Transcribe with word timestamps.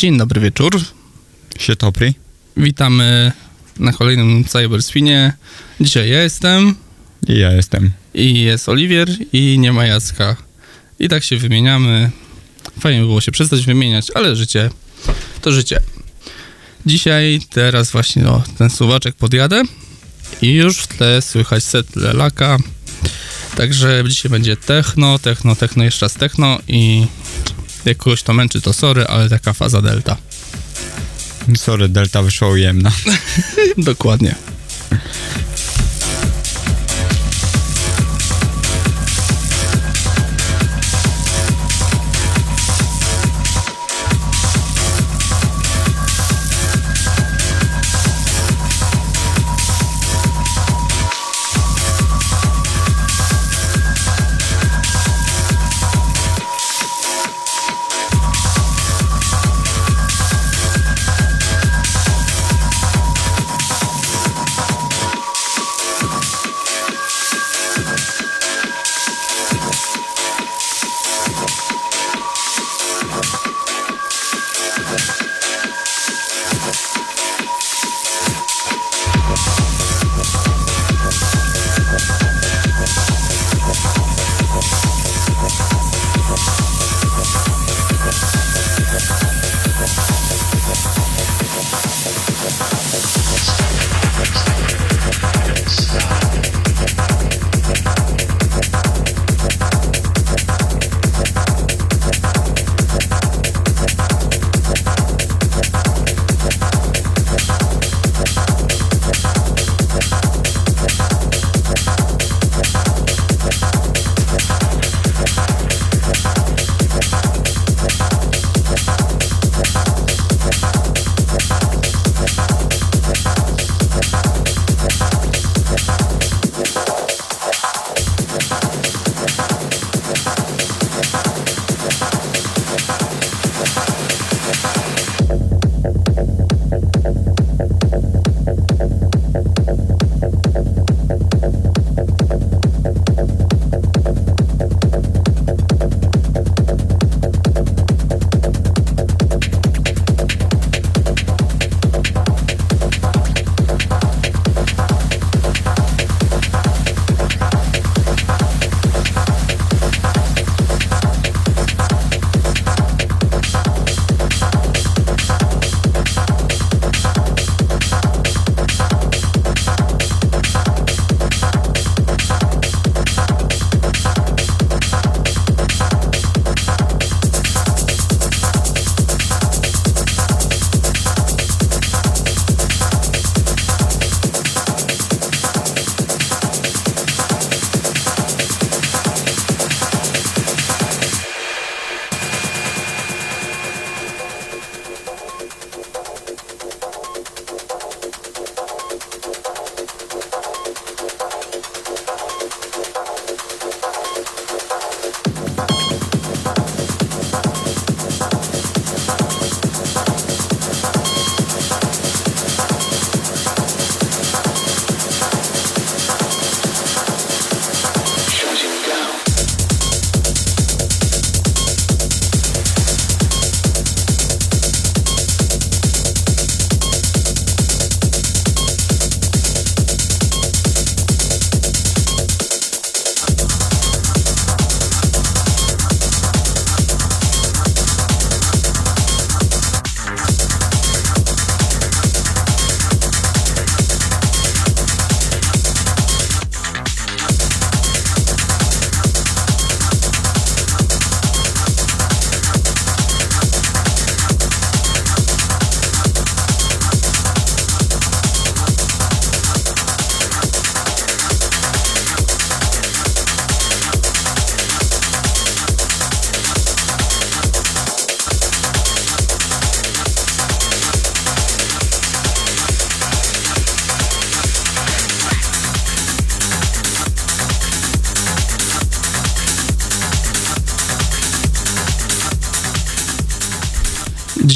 Dzień 0.00 0.18
dobry 0.18 0.40
wieczór. 0.40 0.80
Się 1.58 1.76
topri. 1.76 2.14
Witamy 2.56 3.32
na 3.78 3.92
kolejnym 3.92 4.44
Cyberspinie. 4.44 5.32
Dzisiaj 5.80 6.10
ja 6.10 6.22
jestem 6.22 6.74
I 7.28 7.38
ja 7.38 7.52
jestem. 7.52 7.92
i 8.14 8.40
jest 8.40 8.68
Oliwier 8.68 9.08
i 9.32 9.58
nie 9.58 9.72
ma 9.72 9.86
Jacka. 9.86 10.36
I 10.98 11.08
tak 11.08 11.24
się 11.24 11.36
wymieniamy. 11.36 12.10
Fajnie 12.78 13.00
by 13.00 13.06
było 13.06 13.20
się 13.20 13.32
przestać 13.32 13.66
wymieniać, 13.66 14.10
ale 14.14 14.36
życie 14.36 14.70
to 15.40 15.52
życie. 15.52 15.80
Dzisiaj, 16.86 17.40
teraz 17.50 17.90
właśnie 17.90 18.28
o, 18.28 18.42
ten 18.58 18.70
suwaczek 18.70 19.14
podjadę 19.14 19.62
i 20.42 20.52
już 20.52 20.78
w 20.78 20.86
tle 20.86 21.22
słychać 21.22 21.64
set 21.64 21.96
Lelaka. 21.96 22.58
Także 23.56 24.04
dzisiaj 24.08 24.30
będzie 24.30 24.56
techno, 24.56 25.18
techno, 25.18 25.56
techno, 25.56 25.84
jeszcze 25.84 26.06
raz 26.06 26.14
techno 26.14 26.58
i 26.68 27.06
jak 27.84 27.96
kogoś 27.96 28.22
to 28.22 28.32
męczy, 28.32 28.60
to 28.60 28.72
sorry, 28.72 29.06
ale 29.06 29.28
taka 29.28 29.52
faza 29.52 29.82
delta. 29.82 30.16
Sorry, 31.56 31.88
Delta 31.88 32.22
wyszła 32.22 32.48
ujemna. 32.48 32.92
Dokładnie. 33.78 34.34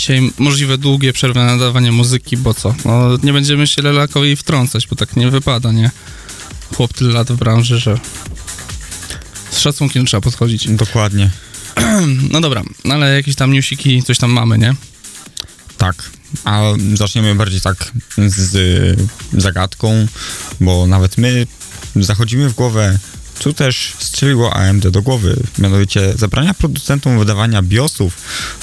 Dzisiaj 0.04 0.30
możliwe 0.38 0.78
długie 0.78 1.12
przerwy 1.12 1.40
na 1.40 1.46
nadawanie 1.46 1.92
muzyki, 1.92 2.36
bo 2.36 2.54
co? 2.54 2.74
No, 2.84 3.18
nie 3.22 3.32
będziemy 3.32 3.66
się 3.66 3.82
Lelakowi 3.82 4.36
wtrącać, 4.36 4.86
bo 4.86 4.96
tak 4.96 5.16
nie 5.16 5.30
wypada, 5.30 5.72
nie? 5.72 5.90
Chłop 6.76 6.92
tyle 6.92 7.12
lat 7.12 7.32
w 7.32 7.36
branży, 7.36 7.78
że 7.78 7.98
z 9.50 9.58
szacunkiem 9.58 10.06
trzeba 10.06 10.20
podchodzić. 10.20 10.68
Dokładnie. 10.68 11.30
No 12.32 12.40
dobra, 12.40 12.62
no 12.84 12.94
ale 12.94 13.14
jakieś 13.14 13.34
tam 13.34 13.52
newsiki, 13.52 14.02
coś 14.02 14.18
tam 14.18 14.30
mamy, 14.30 14.58
nie? 14.58 14.74
Tak. 15.78 16.10
A 16.44 16.62
zaczniemy 16.94 17.34
bardziej 17.34 17.60
tak 17.60 17.92
z 18.16 18.56
zagadką, 19.32 20.06
bo 20.60 20.86
nawet 20.86 21.18
my 21.18 21.46
zachodzimy 21.96 22.48
w 22.48 22.54
głowę, 22.54 22.98
co 23.38 23.52
też 23.52 23.92
strzeliło 23.98 24.54
AMD 24.54 24.88
do 24.88 25.02
głowy. 25.02 25.36
Mianowicie 25.58 26.12
zabrania 26.16 26.54
producentom 26.54 27.18
wydawania 27.18 27.62
BIOSów 27.62 28.16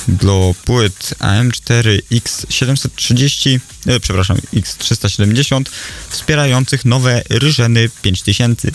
do 0.07 0.55
płyt 0.65 1.13
AM4 1.19 1.99
X730, 2.11 3.59
e, 3.87 3.99
przepraszam, 3.99 4.37
X370 4.53 5.63
wspierających 6.09 6.85
nowe 6.85 7.21
Ryżeny 7.29 7.89
5000, 8.01 8.71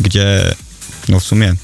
gdzie 0.00 0.54
no 1.08 1.20
w 1.20 1.24
sumie 1.24 1.54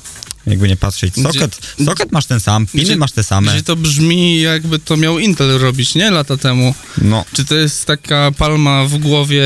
jakby 0.46 0.68
nie 0.68 0.76
patrzeć. 0.76 1.14
Socket, 1.14 1.60
Gdzie- 1.76 1.84
socket 1.84 2.12
masz 2.12 2.26
ten 2.26 2.40
sam, 2.40 2.66
piny 2.66 2.84
Gdzie- 2.84 2.96
masz 2.96 3.12
te 3.12 3.22
same. 3.24 3.52
Gdzie 3.52 3.62
to 3.62 3.76
brzmi 3.76 4.40
jakby 4.40 4.78
to 4.78 4.96
miał 4.96 5.18
Intel 5.18 5.58
robić, 5.58 5.94
nie? 5.94 6.10
Lata 6.10 6.36
temu. 6.36 6.74
No, 6.98 7.24
Czy 7.32 7.44
to 7.44 7.54
jest 7.54 7.86
taka 7.86 8.30
palma 8.38 8.84
w 8.84 8.98
głowie 8.98 9.42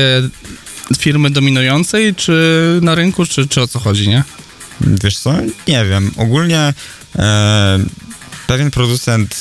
firmy 0.99 1.29
dominującej, 1.29 2.15
czy 2.15 2.79
na 2.81 2.95
rynku, 2.95 3.25
czy, 3.25 3.47
czy 3.47 3.61
o 3.61 3.67
co 3.67 3.79
chodzi, 3.79 4.07
nie? 4.09 4.23
wiesz 4.81 5.17
co, 5.17 5.33
nie 5.67 5.85
wiem. 5.85 6.11
Ogólnie 6.17 6.73
e, 7.15 7.79
pewien 8.47 8.71
producent, 8.71 9.35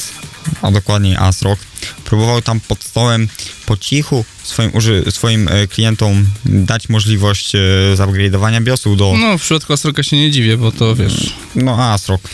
a 0.62 0.70
dokładniej 0.70 1.16
ASRock, 1.16 1.60
próbował 2.04 2.42
tam 2.42 2.60
pod 2.60 2.84
stołem 2.84 3.28
po 3.66 3.76
cichu 3.76 4.24
swoim, 4.42 4.72
swoim 5.10 5.48
e, 5.48 5.66
klientom 5.66 6.26
dać 6.44 6.88
możliwość 6.88 7.54
e, 7.54 7.58
zupgrade'owania 7.96 8.62
BIOSu 8.62 8.96
do, 8.96 9.14
No, 9.18 9.38
w 9.38 9.42
przypadku 9.42 9.72
Astroka 9.72 10.02
się 10.02 10.16
nie 10.16 10.30
dziwię, 10.30 10.56
bo 10.56 10.72
to 10.72 10.96
wiesz, 10.96 11.34
no 11.54 11.92
ASRock. 11.92 12.28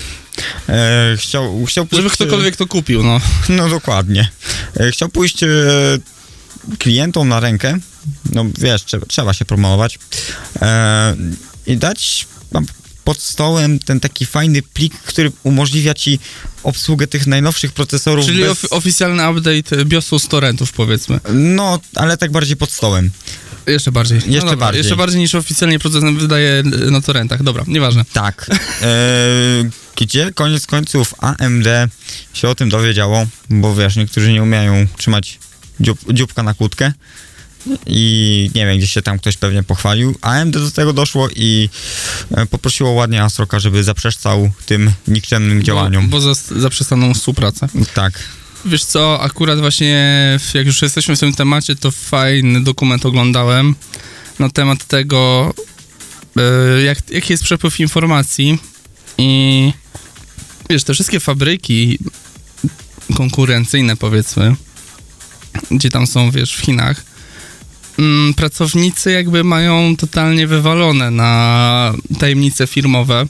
E, 0.68 1.16
chciał, 1.18 1.64
chciał 1.64 1.86
pójść, 1.86 2.02
żeby 2.02 2.14
ktokolwiek 2.14 2.56
to 2.56 2.66
kupił, 2.66 3.02
no. 3.02 3.20
No 3.48 3.68
dokładnie. 3.68 4.30
E, 4.80 4.90
Chciał 4.90 5.08
pójść 5.08 5.42
e, 5.42 5.48
klientom 6.78 7.28
na 7.28 7.40
rękę, 7.40 7.78
no 8.32 8.44
wiesz, 8.58 8.84
trzeba, 8.84 9.06
trzeba 9.06 9.32
się 9.34 9.44
promować 9.44 9.98
e, 10.62 11.16
i 11.66 11.76
dać 11.76 12.26
pod 13.10 13.22
stołem 13.22 13.78
ten 13.78 14.00
taki 14.00 14.26
fajny 14.26 14.62
plik, 14.62 14.94
który 14.94 15.32
umożliwia 15.42 15.94
ci 15.94 16.18
obsługę 16.62 17.06
tych 17.06 17.26
najnowszych 17.26 17.72
procesorów. 17.72 18.26
Czyli 18.26 18.40
bez, 18.42 18.50
of- 18.50 18.72
oficjalny 18.72 19.30
update 19.30 19.84
BIOSu 19.84 20.18
z 20.18 20.28
torrentów, 20.28 20.72
powiedzmy. 20.72 21.20
no, 21.32 21.80
ale 21.94 22.16
tak 22.16 22.30
bardziej 22.30 22.56
pod 22.56 22.72
stołem. 22.72 23.10
Jeszcze 23.66 23.92
bardziej. 23.92 24.18
No 24.18 24.24
Jeszcze 24.26 24.40
dobra, 24.40 24.56
bardziej. 24.56 24.78
Jeszcze 24.78 24.96
bardziej 24.96 25.20
niż 25.20 25.34
oficjalnie 25.34 25.78
producent 25.78 26.18
wydaje 26.18 26.62
na 26.90 27.00
torrentach. 27.00 27.42
Dobra, 27.42 27.64
nieważne. 27.66 28.04
Tak. 28.12 28.46
E, 28.82 28.86
gdzie 29.96 30.32
koniec 30.34 30.66
końców 30.66 31.14
AMD 31.18 31.66
się 32.32 32.48
o 32.48 32.54
tym 32.54 32.68
dowiedziało, 32.68 33.26
bo 33.50 33.74
wiesz, 33.74 33.96
niektórzy 33.96 34.32
nie 34.32 34.42
umieją 34.42 34.86
trzymać 34.96 35.38
dziób, 35.80 35.98
dzióbka 36.12 36.42
na 36.42 36.54
kłódkę 36.54 36.92
i 37.86 38.50
nie 38.54 38.66
wiem, 38.66 38.78
gdzieś 38.78 38.92
się 38.92 39.02
tam 39.02 39.18
ktoś 39.18 39.36
pewnie 39.36 39.62
pochwalił. 39.62 40.14
AMD 40.22 40.58
do 40.58 40.70
tego 40.70 40.92
doszło 40.92 41.28
i 41.36 41.68
e, 42.30 42.46
poprosiło 42.46 42.90
ładnie 42.90 43.22
Astroka, 43.22 43.58
żeby 43.58 43.84
zaprzestał 43.84 44.50
tym 44.66 44.92
nikczemnym 45.08 45.62
działaniom. 45.62 46.08
Bo, 46.08 46.20
bo 46.20 46.32
zas- 46.32 46.58
zaprzestaną 46.60 47.14
współpracę. 47.14 47.68
Tak. 47.94 48.22
Wiesz 48.64 48.84
co, 48.84 49.20
akurat 49.22 49.60
właśnie 49.60 50.38
jak 50.54 50.66
już 50.66 50.82
jesteśmy 50.82 51.16
w 51.16 51.20
tym 51.20 51.34
temacie, 51.34 51.76
to 51.76 51.90
fajny 51.90 52.64
dokument 52.64 53.06
oglądałem 53.06 53.74
na 54.38 54.50
temat 54.50 54.86
tego, 54.86 55.54
e, 56.36 56.82
jak, 56.82 57.10
jaki 57.10 57.32
jest 57.32 57.44
przepływ 57.44 57.80
informacji 57.80 58.58
i 59.18 59.72
wiesz, 60.70 60.84
te 60.84 60.94
wszystkie 60.94 61.20
fabryki 61.20 61.98
konkurencyjne 63.16 63.96
powiedzmy, 63.96 64.56
gdzie 65.70 65.90
tam 65.90 66.06
są, 66.06 66.30
wiesz, 66.30 66.54
w 66.54 66.60
Chinach, 66.60 67.09
pracownicy 68.36 69.12
jakby 69.12 69.44
mają 69.44 69.96
totalnie 69.96 70.46
wywalone 70.46 71.10
na 71.10 71.92
tajemnice 72.18 72.66
firmowe, 72.66 73.26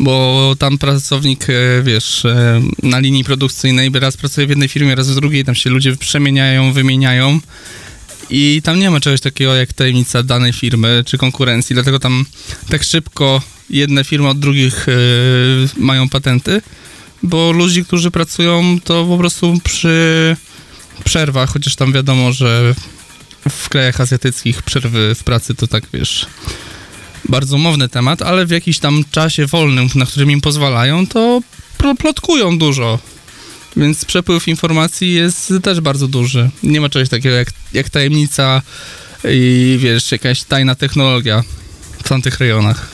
bo 0.00 0.54
tam 0.58 0.78
pracownik, 0.78 1.46
e, 1.50 1.82
wiesz, 1.82 2.24
e, 2.24 2.62
na 2.82 2.98
linii 2.98 3.24
produkcyjnej 3.24 3.90
raz 3.94 4.16
pracuje 4.16 4.46
w 4.46 4.50
jednej 4.50 4.68
firmie, 4.68 4.94
raz 4.94 5.10
w 5.10 5.14
drugiej, 5.14 5.44
tam 5.44 5.54
się 5.54 5.70
ludzie 5.70 5.96
przemieniają, 5.96 6.72
wymieniają 6.72 7.40
i 8.30 8.60
tam 8.64 8.78
nie 8.78 8.90
ma 8.90 9.00
czegoś 9.00 9.20
takiego 9.20 9.54
jak 9.54 9.72
tajemnica 9.72 10.22
danej 10.22 10.52
firmy 10.52 11.02
czy 11.06 11.18
konkurencji, 11.18 11.74
dlatego 11.74 11.98
tam 11.98 12.24
tak 12.68 12.84
szybko 12.84 13.42
jedne 13.70 14.04
firmy 14.04 14.28
od 14.28 14.38
drugich 14.38 14.86
e, 14.88 14.92
mają 15.76 16.08
patenty, 16.08 16.62
bo 17.22 17.52
ludzi, 17.52 17.84
którzy 17.84 18.10
pracują, 18.10 18.78
to 18.84 19.04
po 19.04 19.18
prostu 19.18 19.60
przy 19.64 20.36
przerwach, 21.04 21.52
chociaż 21.52 21.76
tam 21.76 21.92
wiadomo, 21.92 22.32
że 22.32 22.74
w 23.48 23.68
krajach 23.68 24.00
azjatyckich 24.00 24.62
przerwy 24.62 25.14
w 25.14 25.24
pracy 25.24 25.54
to 25.54 25.66
tak, 25.66 25.84
wiesz, 25.92 26.26
bardzo 27.28 27.56
umowny 27.56 27.88
temat, 27.88 28.22
ale 28.22 28.46
w 28.46 28.50
jakimś 28.50 28.78
tam 28.78 29.04
czasie 29.10 29.46
wolnym, 29.46 29.88
na 29.94 30.06
którym 30.06 30.30
im 30.30 30.40
pozwalają, 30.40 31.06
to 31.06 31.40
pl- 31.78 31.96
plotkują 31.96 32.58
dużo. 32.58 32.98
Więc 33.76 34.04
przepływ 34.04 34.48
informacji 34.48 35.14
jest 35.14 35.52
też 35.62 35.80
bardzo 35.80 36.08
duży. 36.08 36.50
Nie 36.62 36.80
ma 36.80 36.88
czegoś 36.88 37.08
takiego 37.08 37.34
jak, 37.34 37.52
jak 37.72 37.90
tajemnica 37.90 38.62
i 39.24 39.78
wiesz, 39.80 40.12
jakaś 40.12 40.42
tajna 40.42 40.74
technologia 40.74 41.44
w 42.04 42.08
tamtych 42.08 42.38
rejonach. 42.38 42.88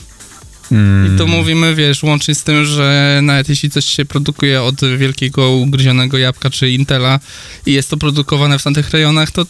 Mm, 0.72 1.14
I 1.14 1.18
to 1.18 1.26
mówimy, 1.26 1.74
wiesz, 1.74 2.02
łącznie 2.02 2.34
z 2.34 2.42
tym, 2.42 2.64
że 2.64 3.20
nawet 3.22 3.48
jeśli 3.48 3.70
coś 3.70 3.84
się 3.84 4.04
produkuje 4.04 4.62
od 4.62 4.80
wielkiego 4.98 5.50
ugryzionego 5.50 6.18
jabłka 6.18 6.50
czy 6.50 6.70
Intela 6.70 7.20
i 7.66 7.72
jest 7.72 7.90
to 7.90 7.96
produkowane 7.96 8.58
w 8.58 8.62
tamtych 8.62 8.90
rejonach, 8.90 9.30
to 9.30 9.46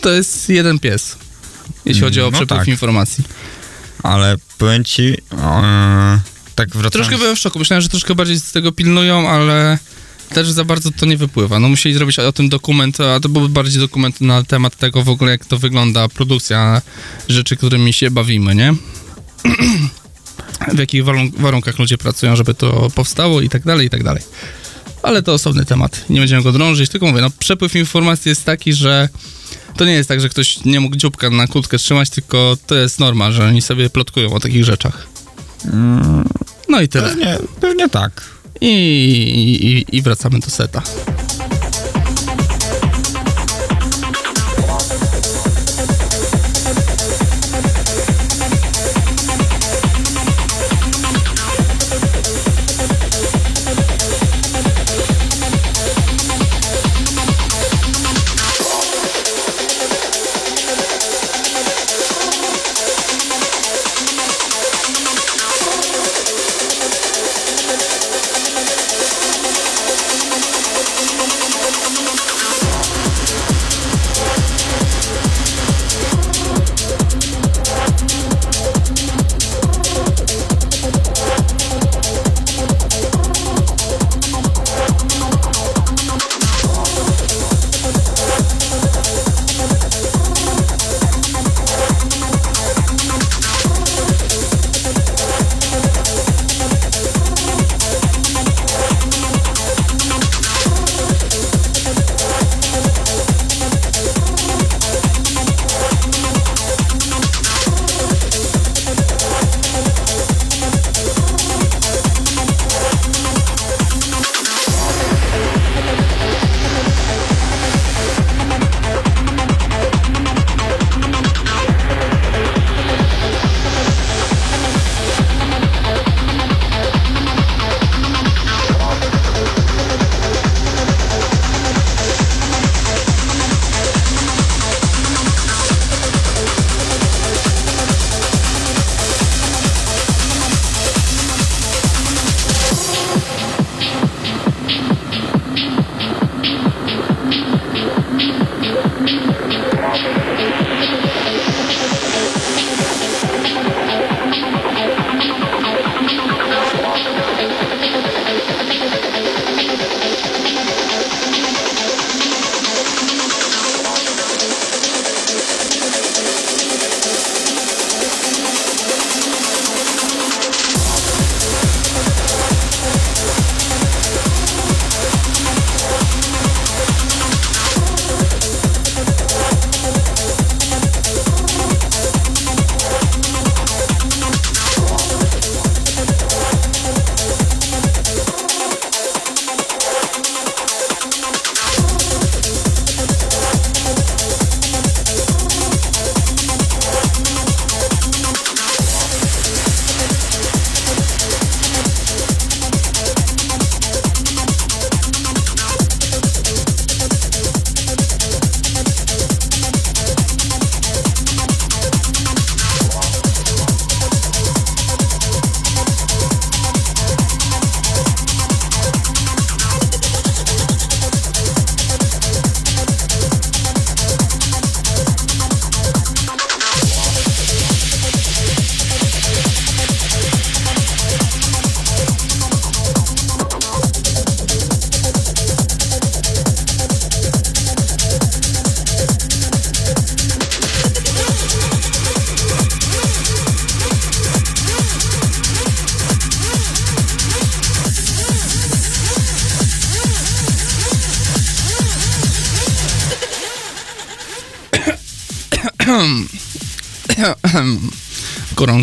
to 0.00 0.10
jest 0.10 0.48
jeden 0.48 0.78
pies, 0.78 1.16
jeśli 1.84 2.02
chodzi 2.02 2.20
o 2.20 2.24
No 2.24 2.30
przepływ 2.30 2.58
tak. 2.58 2.68
informacji. 2.68 3.24
Ale 4.02 4.36
powiem 4.58 4.84
ci, 4.84 5.16
e, 5.32 6.20
tak 6.54 6.68
wracając... 6.68 6.92
Troszkę 6.92 7.18
byłem 7.18 7.36
w 7.36 7.38
szoku. 7.38 7.58
Myślałem, 7.58 7.82
że 7.82 7.88
troszkę 7.88 8.14
bardziej 8.14 8.40
z 8.40 8.52
tego 8.52 8.72
pilnują, 8.72 9.28
ale 9.30 9.78
też 10.34 10.50
za 10.50 10.64
bardzo 10.64 10.90
to 10.90 11.06
nie 11.06 11.16
wypływa. 11.16 11.58
No 11.58 11.68
musieli 11.68 11.94
zrobić 11.94 12.18
o 12.18 12.32
tym 12.32 12.48
dokument, 12.48 13.00
a 13.00 13.20
to 13.20 13.28
był 13.28 13.48
bardziej 13.48 13.80
dokument 13.80 14.20
na 14.20 14.42
temat 14.42 14.76
tego 14.76 15.02
w 15.02 15.08
ogóle, 15.08 15.30
jak 15.30 15.44
to 15.44 15.58
wygląda 15.58 16.08
produkcja 16.08 16.82
rzeczy, 17.28 17.56
którymi 17.56 17.92
się 17.92 18.10
bawimy, 18.10 18.54
nie? 18.54 18.74
w 20.74 20.78
jakich 20.78 21.04
warun- 21.04 21.32
warunkach 21.38 21.78
ludzie 21.78 21.98
pracują, 21.98 22.36
żeby 22.36 22.54
to 22.54 22.88
powstało 22.94 23.40
i 23.40 23.48
tak 23.48 23.64
dalej, 23.64 23.86
i 23.86 23.90
tak 23.90 24.04
dalej. 24.04 24.22
Ale 25.02 25.22
to 25.22 25.32
osobny 25.34 25.64
temat. 25.64 26.04
Nie 26.10 26.20
będziemy 26.20 26.42
go 26.42 26.52
drążyć, 26.52 26.90
tylko 26.90 27.06
mówię, 27.06 27.20
no 27.20 27.30
przepływ 27.38 27.76
informacji 27.76 28.28
jest 28.28 28.44
taki, 28.44 28.72
że 28.72 29.08
to 29.80 29.84
nie 29.84 29.92
jest 29.92 30.08
tak, 30.08 30.20
że 30.20 30.28
ktoś 30.28 30.64
nie 30.64 30.80
mógł 30.80 30.96
dzióbka 30.96 31.30
na 31.30 31.46
kłódkę 31.46 31.78
trzymać, 31.78 32.10
tylko 32.10 32.56
to 32.66 32.74
jest 32.74 33.00
norma, 33.00 33.32
że 33.32 33.44
oni 33.46 33.62
sobie 33.62 33.90
plotkują 33.90 34.32
o 34.32 34.40
takich 34.40 34.64
rzeczach. 34.64 35.06
Mm, 35.64 36.28
No 36.68 36.80
i 36.80 36.88
tyle. 36.88 37.08
pewnie, 37.08 37.38
pewnie 37.60 37.88
tak. 37.88 38.24
I, 38.60 38.66
i, 39.90 39.96
i 39.96 40.02
wracamy 40.02 40.38
do 40.40 40.50
seta. 40.50 40.82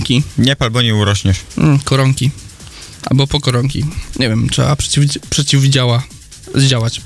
Koronki. 0.07 0.23
Nie 0.37 0.55
pal, 0.55 0.71
bo 0.71 0.81
nie 0.81 0.95
urośniesz. 0.95 1.37
Mm, 1.57 1.79
koronki. 1.79 2.31
Albo 3.05 3.27
po 3.27 3.39
koronki. 3.39 3.85
Nie 4.19 4.29
wiem, 4.29 4.49
trzeba 4.49 4.75
przeciw, 4.75 5.03
przeciwdziała 5.29 6.03
zdziałać. 6.55 7.01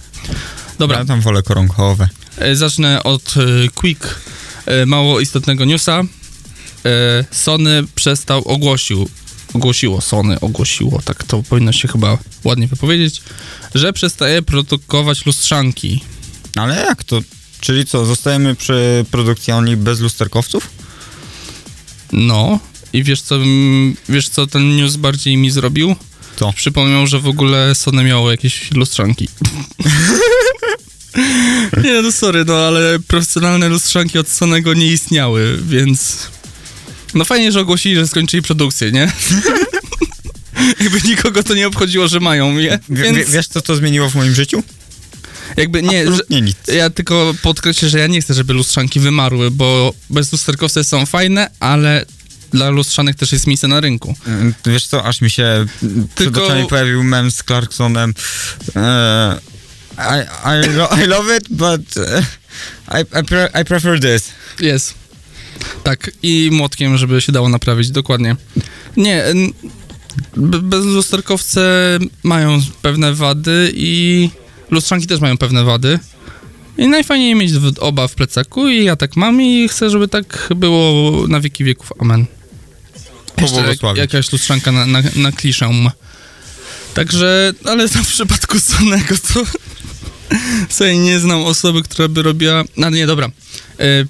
Dobra, 0.80 1.00
Ja 1.00 1.06
tam 1.06 1.22
wolę 1.22 1.44
koronkowe. 1.44 2.10
e, 2.38 2.56
zacznę 2.56 3.04
od 3.04 3.34
e, 3.38 3.70
quick, 3.76 4.16
e, 4.66 4.86
mało 4.86 5.20
istotnego 5.20 5.66
newsa. 5.66 6.02
E, 6.86 7.26
Sony 7.32 7.84
przestał, 7.96 8.42
ogłosił, 8.48 9.10
ogłosiło, 9.54 10.02
Sony 10.02 10.40
ogłosiło, 10.40 11.02
tak 11.06 11.24
to 11.24 11.44
powinno 11.44 11.72
się 11.72 11.88
chyba 11.88 12.18
ładnie 12.44 12.68
wypowiedzieć, 12.68 13.22
że 13.76 13.94
przestaje 13.94 14.42
produkować 14.42 15.26
lustrzanki. 15.26 16.04
Ale 16.56 16.76
jak 16.76 17.04
to? 17.04 17.20
Czyli 17.62 17.86
co, 17.86 18.06
zostajemy 18.06 18.56
przy 18.56 19.06
produkcji 19.12 19.54
only 19.54 19.78
bez 19.78 20.00
lusterkowców? 20.00 20.70
No, 22.12 22.60
i 22.94 23.04
wiesz 23.04 23.22
co, 23.22 23.40
wiesz 24.10 24.30
co 24.30 24.48
ten 24.48 24.76
news 24.76 24.96
bardziej 24.96 25.38
mi 25.38 25.52
zrobił? 25.52 25.96
Co? 26.36 26.54
Przypomniał, 26.54 27.08
że 27.08 27.20
w 27.20 27.28
ogóle 27.28 27.76
Sony 27.76 28.04
miało 28.04 28.32
jakieś 28.32 28.72
lustrzanki. 28.72 29.28
nie, 31.84 32.02
no 32.02 32.12
sorry, 32.12 32.46
no 32.46 32.56
ale 32.56 33.00
profesjonalne 33.00 33.70
lustrzanki 33.70 34.20
od 34.20 34.30
Sonego 34.30 34.74
nie 34.74 34.88
istniały, 34.88 35.60
więc... 35.68 36.18
No 37.14 37.26
fajnie, 37.26 37.52
że 37.52 37.60
ogłosili, 37.62 37.96
że 37.96 38.08
skończyli 38.08 38.44
produkcję, 38.44 38.92
nie? 38.92 39.12
jakby 40.82 41.02
nikogo 41.10 41.44
to 41.44 41.54
nie 41.54 41.68
obchodziło, 41.68 42.08
że 42.08 42.20
mają 42.20 42.58
je, 42.58 42.80
więc 42.90 43.18
wie, 43.18 43.26
wiesz, 43.26 43.48
co 43.48 43.62
to 43.62 43.76
zmieniło 43.76 44.10
w 44.10 44.16
moim 44.16 44.36
życiu? 44.36 44.64
jakby 45.58 45.84
nie, 45.84 46.02
Absolutnie 46.02 46.42
nic. 46.42 46.58
ja 46.68 46.90
tylko 46.90 47.34
podkreślę, 47.42 47.90
że 47.90 48.00
ja 48.00 48.08
nie 48.08 48.22
chcę, 48.22 48.34
żeby 48.34 48.54
lustrzanki 48.54 49.00
wymarły, 49.00 49.52
bo 49.52 49.94
bezlusterkowce 50.10 50.84
są 50.84 51.06
fajne, 51.06 51.50
ale 51.60 52.06
dla 52.52 52.70
lustrzanych 52.70 53.16
też 53.16 53.32
jest 53.32 53.48
miejsce 53.48 53.68
na 53.68 53.80
rynku. 53.80 54.16
Mm, 54.28 54.54
Wiesz 54.66 54.88
co, 54.88 55.04
aż 55.04 55.22
mi 55.22 55.30
się 55.30 55.66
przed 55.78 56.16
Tylko- 56.16 56.46
oczami 56.46 56.68
pojawił 56.68 57.04
mem 57.04 57.32
z 57.32 57.44
Clarksonem. 57.44 58.14
E, 58.76 59.40
I, 59.98 60.66
I, 60.66 60.76
lo, 60.76 60.90
I 61.04 61.08
love 61.08 61.38
it, 61.38 61.44
but 61.50 61.98
e, 61.98 62.24
I, 63.00 63.22
I, 63.22 63.26
pre, 63.26 63.50
I 63.62 63.66
prefer 63.66 64.00
this. 64.00 64.32
Jest. 64.60 64.94
Tak, 65.84 66.12
i 66.24 66.50
młotkiem, 66.52 66.98
żeby 66.98 67.22
się 67.22 67.32
dało 67.32 67.50
naprawić, 67.50 67.92
dokładnie. 67.92 68.36
Nie, 68.98 69.24
bezlusterkowce 70.38 72.00
mają 72.24 72.60
pewne 72.82 73.14
wady 73.14 73.72
i 73.76 74.30
lustrzanki 74.72 75.08
też 75.08 75.20
mają 75.20 75.38
pewne 75.38 75.64
wady. 75.64 76.00
I 76.78 76.88
najfajniej 76.88 77.36
mieć 77.36 77.52
oba 77.80 78.08
w 78.08 78.16
plecaku 78.16 78.68
i 78.68 78.84
ja 78.86 78.96
tak 78.96 79.16
mam 79.16 79.42
i 79.42 79.68
chcę, 79.68 79.90
żeby 79.90 80.08
tak 80.08 80.50
było 80.56 81.28
na 81.28 81.40
wieki 81.40 81.64
wieków. 81.64 81.94
Amen. 82.00 82.26
Jeszcze 83.42 83.58
jak, 83.58 83.66
Pobłogosławić. 83.66 84.00
jakaś 84.00 84.32
lustrzanka 84.32 84.72
na, 84.72 84.86
na, 84.86 85.02
na 85.16 85.32
kliszę. 85.32 85.70
Także, 86.94 87.54
ale 87.66 87.88
w 87.88 88.08
przypadku 88.08 88.60
Sonego 88.60 89.16
to 89.34 89.44
sobie 90.76 90.98
nie 90.98 91.20
znam 91.20 91.44
osoby, 91.46 91.84
która 91.84 92.08
by 92.08 92.22
robiła... 92.22 92.64
No 92.78 92.90
nie, 92.90 93.08
dobra. 93.08 93.28
E, 93.80 94.06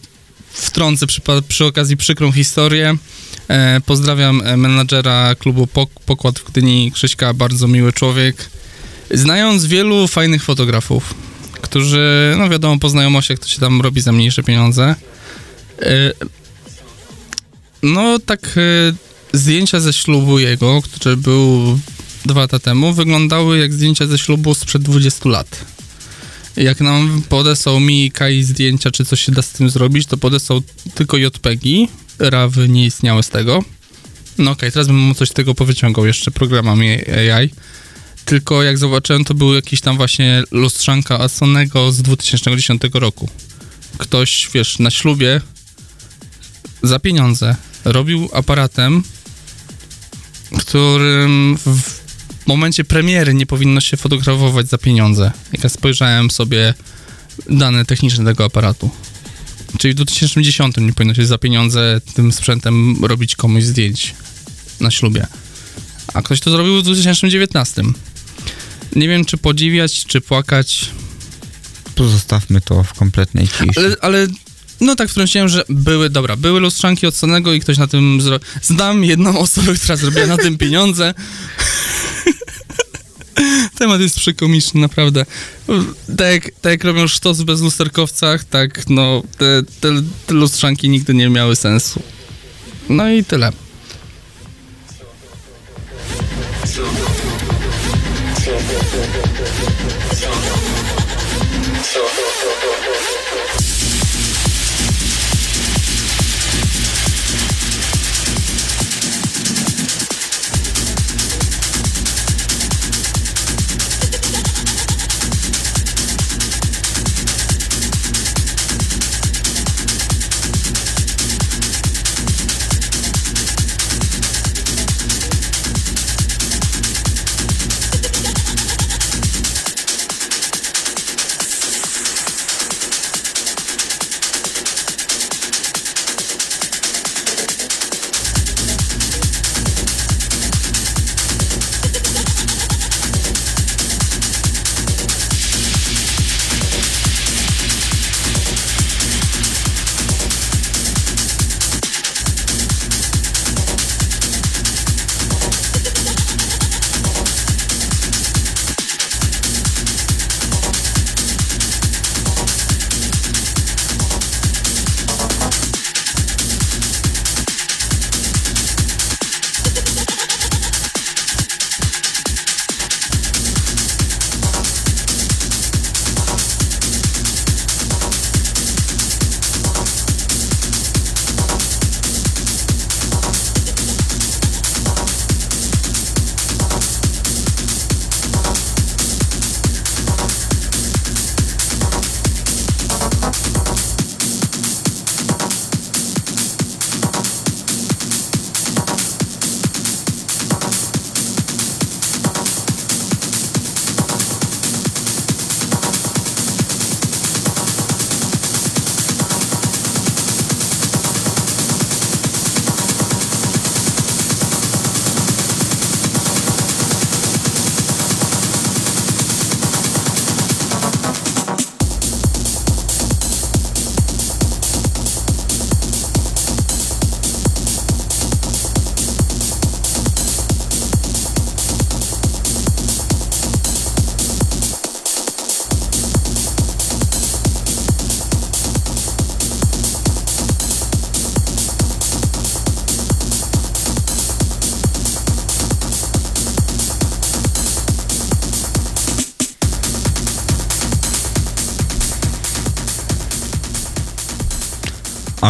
wtrącę 0.52 1.08
przy, 1.08 1.22
przy 1.48 1.66
okazji 1.66 1.98
przykrą 1.98 2.32
historię. 2.32 2.98
E, 3.48 3.82
pozdrawiam 3.86 4.42
e, 4.46 4.58
menadżera 4.58 5.36
klubu 5.36 5.66
Pok- 5.66 6.00
Pokład 6.06 6.40
w 6.40 6.52
Gdyni, 6.52 6.92
Krzyśka, 6.92 7.34
bardzo 7.34 7.68
miły 7.68 7.94
człowiek. 7.94 8.50
Znając 9.12 9.66
wielu 9.66 10.08
fajnych 10.08 10.44
fotografów, 10.44 11.14
którzy, 11.62 12.36
no 12.38 12.50
wiadomo, 12.50 12.80
po 12.80 12.90
znajomościach 12.90 13.40
to 13.40 13.48
się 13.48 13.60
tam 13.60 13.82
robi 13.82 14.02
za 14.02 14.12
mniejsze 14.12 14.44
pieniądze. 14.44 14.96
E, 15.82 16.12
no 17.84 18.20
tak 18.20 18.40
e, 18.58 19.11
zdjęcia 19.34 19.80
ze 19.80 19.94
ślubu 19.94 20.40
jego, 20.40 20.82
który 20.82 21.18
był 21.18 21.80
dwa 22.26 22.42
lata 22.42 22.60
temu, 22.60 22.94
wyglądały 22.94 23.60
jak 23.60 23.74
zdjęcia 23.74 24.08
ze 24.08 24.18
ślubu 24.18 24.54
sprzed 24.54 24.82
20 24.82 25.30
lat. 25.30 25.66
Jak 26.58 26.82
nam 26.82 27.24
podesłał 27.30 27.80
mi 27.80 28.12
Kai 28.12 28.44
zdjęcia, 28.44 28.92
czy 28.92 29.06
coś 29.06 29.26
się 29.26 29.32
da 29.32 29.42
z 29.42 29.52
tym 29.52 29.70
zrobić, 29.70 30.08
to 30.08 30.18
podesłał 30.18 30.62
tylko 30.96 31.18
JPEGi, 31.18 31.88
rawy 32.20 32.70
nie 32.70 32.86
istniały 32.86 33.24
z 33.24 33.30
tego. 33.30 33.64
No 34.38 34.52
okej, 34.52 34.72
teraz 34.72 34.88
bym 34.88 34.98
mu 34.98 35.14
coś 35.14 35.30
z 35.30 35.34
tego 35.34 35.56
powyciągał 35.56 36.06
jeszcze 36.06 36.32
programami 36.32 36.90
AI. 37.10 37.50
Tylko 38.26 38.64
jak 38.64 38.78
zobaczyłem, 38.78 39.26
to 39.26 39.34
był 39.34 39.54
jakiś 39.54 39.82
tam 39.82 39.98
właśnie 39.98 40.44
lustrzanka 40.52 41.20
Asonego 41.20 41.92
z 41.92 42.02
2010 42.02 42.82
roku. 42.94 43.30
Ktoś, 43.98 44.50
wiesz, 44.54 44.80
na 44.80 44.92
ślubie 44.92 45.42
za 46.84 47.00
pieniądze 47.00 47.56
robił 47.86 48.30
aparatem, 48.34 49.04
którym 50.60 51.58
w 51.66 52.02
momencie 52.48 52.84
premiery 52.84 53.34
nie 53.34 53.46
powinno 53.46 53.82
się 53.82 53.98
fotografować 53.98 54.70
za 54.70 54.78
pieniądze. 54.78 55.32
Jak 55.54 55.64
ja 55.64 55.70
spojrzałem 55.70 56.32
sobie 56.32 56.74
dane 57.50 57.86
techniczne 57.86 58.26
tego 58.26 58.46
aparatu. 58.46 58.90
Czyli 59.80 59.94
w 59.94 59.98
2010 59.98 60.76
nie 60.78 60.94
powinno 60.94 61.14
się 61.14 61.26
za 61.26 61.38
pieniądze 61.38 62.02
tym 62.16 62.32
sprzętem 62.32 63.06
robić 63.06 63.36
komuś 63.36 63.64
zdjęć 63.64 64.16
na 64.80 64.92
ślubie. 64.92 65.28
A 66.14 66.22
ktoś 66.22 66.40
to 66.40 66.52
zrobił 66.52 66.80
w 66.80 66.84
2019. 66.84 67.84
Nie 68.96 69.08
wiem, 69.08 69.26
czy 69.26 69.38
podziwiać, 69.38 70.06
czy 70.06 70.22
płakać, 70.22 70.92
Pozostawmy 71.96 72.62
to 72.62 72.84
w 72.84 72.94
kompletnej 72.94 73.48
ciszy. 73.48 73.80
ale, 73.80 73.96
ale 74.02 74.28
no 74.82 74.96
tak 74.96 75.10
wtrąciłem, 75.10 75.50
że 75.50 75.64
były, 75.70 76.10
dobra, 76.10 76.36
były 76.36 76.60
lustrzanki 76.60 77.08
od 77.08 77.16
Sonego 77.16 77.54
i 77.54 77.60
ktoś 77.60 77.78
na 77.78 77.88
tym 77.88 78.22
zro... 78.22 78.40
Znam 78.62 79.04
jedną 79.04 79.40
osobę, 79.46 79.76
która 79.76 79.96
zrobiła 79.96 80.28
na 80.28 80.38
tym 80.38 80.58
pieniądze. 80.58 81.14
Temat 83.80 84.02
jest 84.02 84.20
przykomiczny, 84.20 84.82
naprawdę. 84.82 85.26
Tak, 86.18 86.52
tak 86.62 86.72
jak 86.72 86.84
robią 86.84 87.08
sztos 87.08 87.42
bez 87.42 87.62
lusterkowcach, 87.62 88.44
tak 88.44 88.90
no, 88.90 89.24
te, 89.38 89.64
te, 89.80 89.90
te 90.28 90.34
lustrzanki 90.34 90.90
nigdy 90.90 91.14
nie 91.14 91.30
miały 91.30 91.56
sensu. 91.56 92.02
No 92.90 93.10
i 93.10 93.24
tyle. 93.24 93.52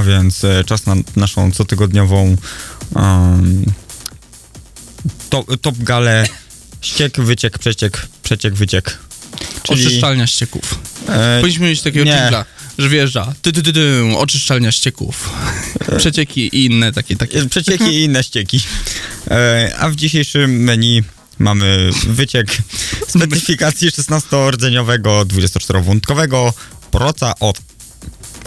A 0.02 0.04
więc 0.04 0.44
e, 0.44 0.64
czas 0.64 0.86
na 0.86 0.96
naszą 1.16 1.52
cotygodniową 1.52 2.38
um, 2.96 3.66
top, 5.30 5.62
top 5.62 5.78
galę 5.78 6.28
ściek, 6.82 7.20
wyciek, 7.20 7.60
przeciek, 7.60 8.08
przeciek, 8.24 8.54
wyciek. 8.54 8.98
Oczyszczalnia 9.70 10.28
ścieków. 10.28 10.80
e, 11.08 11.40
Powinniśmy 11.40 11.68
mieć 11.68 11.82
takiego 11.82 12.12
jingla, 12.12 12.46
że 12.78 12.90
wjeżdża. 12.90 13.34
Ty, 13.42 13.54
ty, 13.54 13.64
ty, 13.64 13.74
ty, 13.74 14.02
oczyszczalnia 14.18 14.72
ścieków. 14.72 15.30
Przecieki 15.98 16.42
i 16.42 16.66
inne 16.66 16.92
takie, 16.92 17.16
takie. 17.16 17.50
przecieki 17.50 17.86
i 17.86 18.04
inne 18.04 18.24
ścieki. 18.24 18.60
E, 19.32 19.76
a 19.80 19.90
w 19.90 19.96
dzisiejszym 19.96 20.64
menu 20.64 21.04
mamy 21.40 21.90
wyciek 22.08 22.58
specyfikacji 23.08 23.90
16-rdzeniowego 23.90 25.26
24-wątkowego 25.26 26.54
proca 26.92 27.34
od 27.40 27.62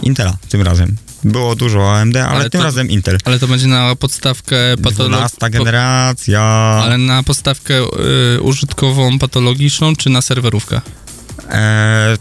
Intela 0.01 0.37
tym 0.49 0.61
razem. 0.61 0.97
Było 1.25 1.55
dużo 1.55 1.95
AMD, 1.97 2.15
ale, 2.17 2.27
Ale 2.29 2.49
tym 2.49 2.59
to- 2.61 2.65
razem 2.65 2.89
Intel. 2.89 3.17
Ale 3.25 3.39
to 3.39 3.47
będzie 3.47 3.67
na 3.67 3.95
podstawkę 3.95 4.55
patologii. 4.83 5.15
12 5.17 5.49
generacja. 5.49 6.41
Ale 6.83 6.97
na 6.97 7.23
podstawkę 7.23 7.73
y, 8.35 8.41
użytkową 8.41 9.19
patologiczną, 9.19 9.95
czy 9.95 10.09
na 10.09 10.21
serwerówkę? 10.21 10.81
E, 11.49 12.17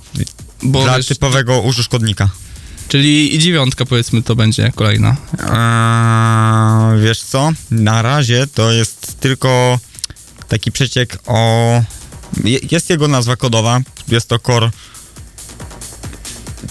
Bo 0.62 0.83
dla 0.85 0.97
wiesz, 0.97 1.07
typowego 1.07 1.61
użytkownika. 1.61 2.29
Czyli 2.88 3.35
i 3.35 3.38
dziewiątka 3.38 3.85
powiedzmy 3.87 4.23
to 4.23 4.37
będzie 4.37 4.73
kolejna. 4.75 5.17
Eee, 5.38 7.01
wiesz 7.03 7.23
co? 7.23 7.51
Na 7.71 8.03
razie 8.03 8.47
to 8.55 8.73
jest 8.73 9.21
tylko 9.21 9.79
taki 10.49 10.73
przeciek 10.73 11.19
o. 11.27 11.83
je- 12.45 12.59
Jest 12.71 12.90
jego 12.90 13.09
nazwa 13.09 13.37
kodowa. 13.37 13.81
Jest 14.09 14.29
to 14.29 14.38
Core 14.38 14.71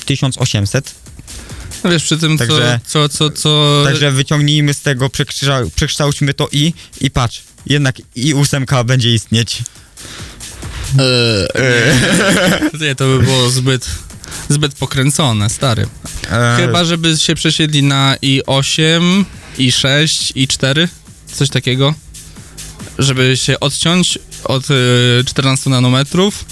1800. 0.06 1.03
No 1.84 1.90
wiesz, 1.92 2.04
przy 2.04 2.18
tym 2.18 2.38
Także- 2.38 2.80
co, 2.88 3.10
co, 3.10 3.30
co, 3.30 3.38
co... 3.42 3.82
Także 3.86 4.12
wyciągnijmy 4.12 4.74
z 4.74 4.82
tego, 4.82 5.08
przekształ- 5.10 5.70
przekształćmy 5.76 6.34
to 6.34 6.48
i 6.52 6.74
i 7.02 7.12
patrz. 7.12 7.44
Jednak 7.66 7.96
i 8.16 8.34
ósemka 8.34 8.84
będzie 8.84 9.14
istnieć. 9.14 9.62
Eee, 11.00 11.48
nie, 12.82 12.96
to 12.96 13.06
by 13.08 13.20
było 13.24 13.50
zbyt, 13.50 13.90
zbyt 14.50 14.74
pokręcone, 14.74 15.50
stary. 15.50 15.88
Eee, 16.32 16.58
Chyba, 16.66 16.84
żeby 16.86 17.18
się 17.18 17.36
przesiedli 17.36 17.84
na 17.84 18.16
i8, 18.24 19.26
i6, 19.58 20.34
i4, 20.36 20.88
coś 21.34 21.50
takiego. 21.50 21.94
Żeby 23.00 23.38
się 23.38 23.60
odciąć 23.60 24.20
od 24.44 24.72
y, 24.72 25.24
14 25.26 25.70
nanometrów, 25.70 26.46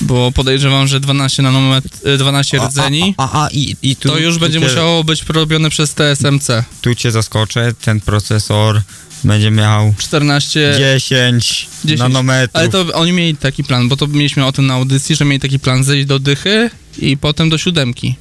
bo 0.00 0.32
podejrzewam, 0.32 0.86
że 0.86 1.00
12, 1.00 1.42
nanometr, 1.42 2.08
y, 2.08 2.18
12 2.18 2.62
a- 2.62 2.68
rdzeni, 2.68 3.14
A, 3.16 3.30
a, 3.32 3.44
a 3.44 3.48
i, 3.50 3.76
i 3.82 3.96
tu, 3.96 4.08
to 4.08 4.18
już 4.18 4.34
tu 4.34 4.40
będzie 4.40 4.60
cię, 4.60 4.66
musiało 4.66 5.04
być 5.04 5.22
robione 5.28 5.70
przez 5.70 5.94
TSMC. 5.94 6.64
Tu 6.82 6.94
cię 6.94 7.10
zaskoczę. 7.10 7.72
Ten 7.80 8.00
procesor 8.00 8.82
będzie 9.24 9.50
miał 9.50 9.94
14, 9.98 10.74
10, 10.78 11.68
10. 11.84 12.00
nanometrów. 12.00 12.56
ale 12.56 12.68
to 12.68 12.86
oni 12.92 13.12
mieli 13.12 13.36
taki 13.36 13.64
plan, 13.64 13.88
bo 13.88 13.96
to 13.96 14.06
mieliśmy 14.06 14.46
o 14.46 14.52
tym 14.52 14.66
na 14.66 14.74
audycji, 14.74 15.16
że 15.16 15.24
mieli 15.24 15.40
taki 15.40 15.58
plan 15.58 15.84
zejść 15.84 16.06
do 16.06 16.18
dychy 16.18 16.70
i 16.98 17.16
potem 17.16 17.48
do 17.48 17.58
siódemki. 17.58 18.16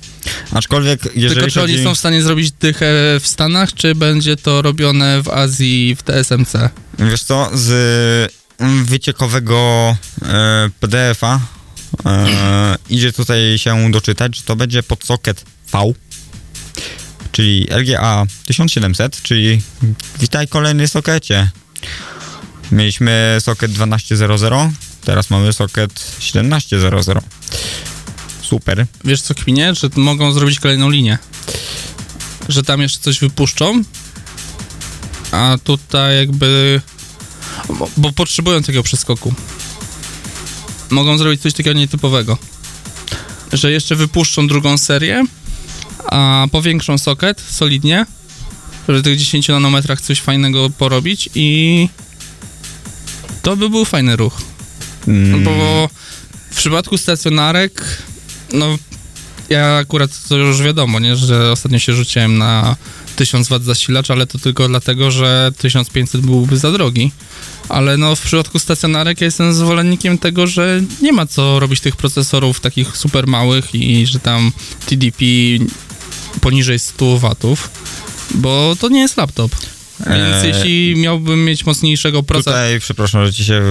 Aczkolwiek, 0.52 1.02
jeżeli 1.16 1.36
Tylko 1.36 1.52
czy 1.52 1.60
chodzi... 1.60 1.76
oni 1.76 1.84
są 1.84 1.96
w 1.96 2.00
stanie 2.00 2.22
zrobić 2.22 2.52
dychę 2.52 2.86
w 3.20 3.28
Stanach, 3.28 3.74
czy 3.74 3.96
będzie 3.96 4.36
to 4.36 4.62
robione 4.62 5.22
w 5.24 5.30
Azji 5.30 5.96
w 5.96 6.04
TSMC? 6.04 6.54
Wiesz 7.00 7.24
co, 7.24 7.50
z 7.54 8.34
mm, 8.60 8.86
wyciekowego 8.86 9.96
e, 10.22 10.70
PDF-a 10.80 11.40
e, 12.06 12.76
idzie 12.90 13.14
tutaj 13.14 13.58
się 13.58 13.92
doczytać, 13.92 14.36
że 14.36 14.42
to 14.42 14.56
będzie 14.56 14.84
pod 14.84 15.04
socket 15.04 15.46
V, 15.72 15.94
czyli 17.32 17.68
LGA 17.70 18.26
1700, 18.46 19.22
czyli 19.22 19.62
witaj 20.20 20.48
kolejny 20.48 20.88
sokecie. 20.88 21.50
Mieliśmy 22.72 23.38
socket 23.40 23.72
1200, 23.72 24.72
teraz 25.02 25.30
mamy 25.30 25.54
socket 25.54 26.18
1700. 26.20 27.18
Super. 28.42 28.86
Wiesz 29.04 29.22
co 29.22 29.36
kminie? 29.36 29.76
Że 29.76 29.90
mogą 29.96 30.32
zrobić 30.32 30.60
kolejną 30.60 30.90
linię. 30.90 31.18
Że 32.50 32.64
tam 32.64 32.82
jeszcze 32.82 33.00
coś 33.00 33.20
wypuszczą, 33.20 33.84
a 35.32 35.58
tutaj 35.64 36.18
jakby... 36.18 36.82
Bo, 37.80 37.90
bo 37.98 38.12
potrzebują 38.12 38.62
takiego 38.62 38.84
przeskoku. 38.84 39.34
Mogą 40.94 41.18
zrobić 41.18 41.42
coś 41.42 41.54
takiego 41.54 41.80
nietypowego. 41.80 42.38
Że 43.54 43.72
jeszcze 43.72 43.96
wypuszczą 43.96 44.48
drugą 44.48 44.78
serię, 44.78 45.26
a 46.06 46.48
powiększą 46.52 46.98
socket 46.98 47.44
solidnie, 47.50 48.06
żeby 48.88 49.00
w 49.00 49.04
tych 49.04 49.18
10 49.18 49.48
nanometrach 49.48 50.02
coś 50.02 50.22
fajnego 50.22 50.70
porobić 50.70 51.30
i 51.36 51.90
to 53.42 53.58
by 53.58 53.70
był 53.70 53.86
fajny 53.86 54.16
ruch. 54.16 54.42
Mm, 55.08 55.44
Bo 55.44 55.90
w 56.52 56.56
przypadku 56.56 56.98
stacjonarek, 56.98 57.98
no 58.54 58.78
ja 59.50 59.78
akurat 59.78 60.28
to 60.30 60.38
już 60.38 60.62
wiadomo, 60.62 61.00
nie, 61.00 61.16
że 61.16 61.52
ostatnio 61.52 61.80
się 61.80 61.94
rzuciłem 61.94 62.38
na 62.38 62.76
1000 63.16 63.50
W 63.50 63.64
zasilacz, 63.64 64.12
ale 64.12 64.28
to 64.28 64.40
tylko 64.40 64.68
dlatego, 64.68 65.12
że 65.12 65.52
1500 65.58 66.22
byłby 66.22 66.58
za 66.58 66.72
drogi. 66.72 67.12
Ale 67.70 67.98
no 67.98 68.16
w 68.16 68.22
przypadku 68.22 68.60
stacjonarek 68.60 69.22
ja 69.22 69.26
jestem 69.26 69.54
zwolennikiem 69.54 70.18
tego, 70.18 70.48
że 70.48 70.82
nie 71.02 71.14
ma 71.14 71.26
co 71.26 71.60
robić 71.60 71.80
tych 71.80 71.96
procesorów 71.96 72.60
takich 72.60 72.98
super 72.98 73.28
małych 73.28 73.76
i 73.76 74.08
że 74.08 74.20
tam 74.20 74.52
TDP 74.86 75.26
poniżej 76.42 76.80
100 76.80 77.18
watów, 77.18 77.70
bo 78.34 78.76
to 78.80 78.90
nie 78.90 79.00
jest 79.00 79.18
laptop. 79.18 79.56
Więc 80.00 80.44
Eee, 80.44 80.48
jeśli 80.48 80.96
miałbym 80.96 81.46
mieć 81.46 81.66
mocniejszego 81.66 82.24
procesora, 82.24 82.58
Tutaj, 82.58 82.80
przepraszam, 82.80 83.26
że 83.26 83.34
ci 83.34 83.46
się 83.46 83.62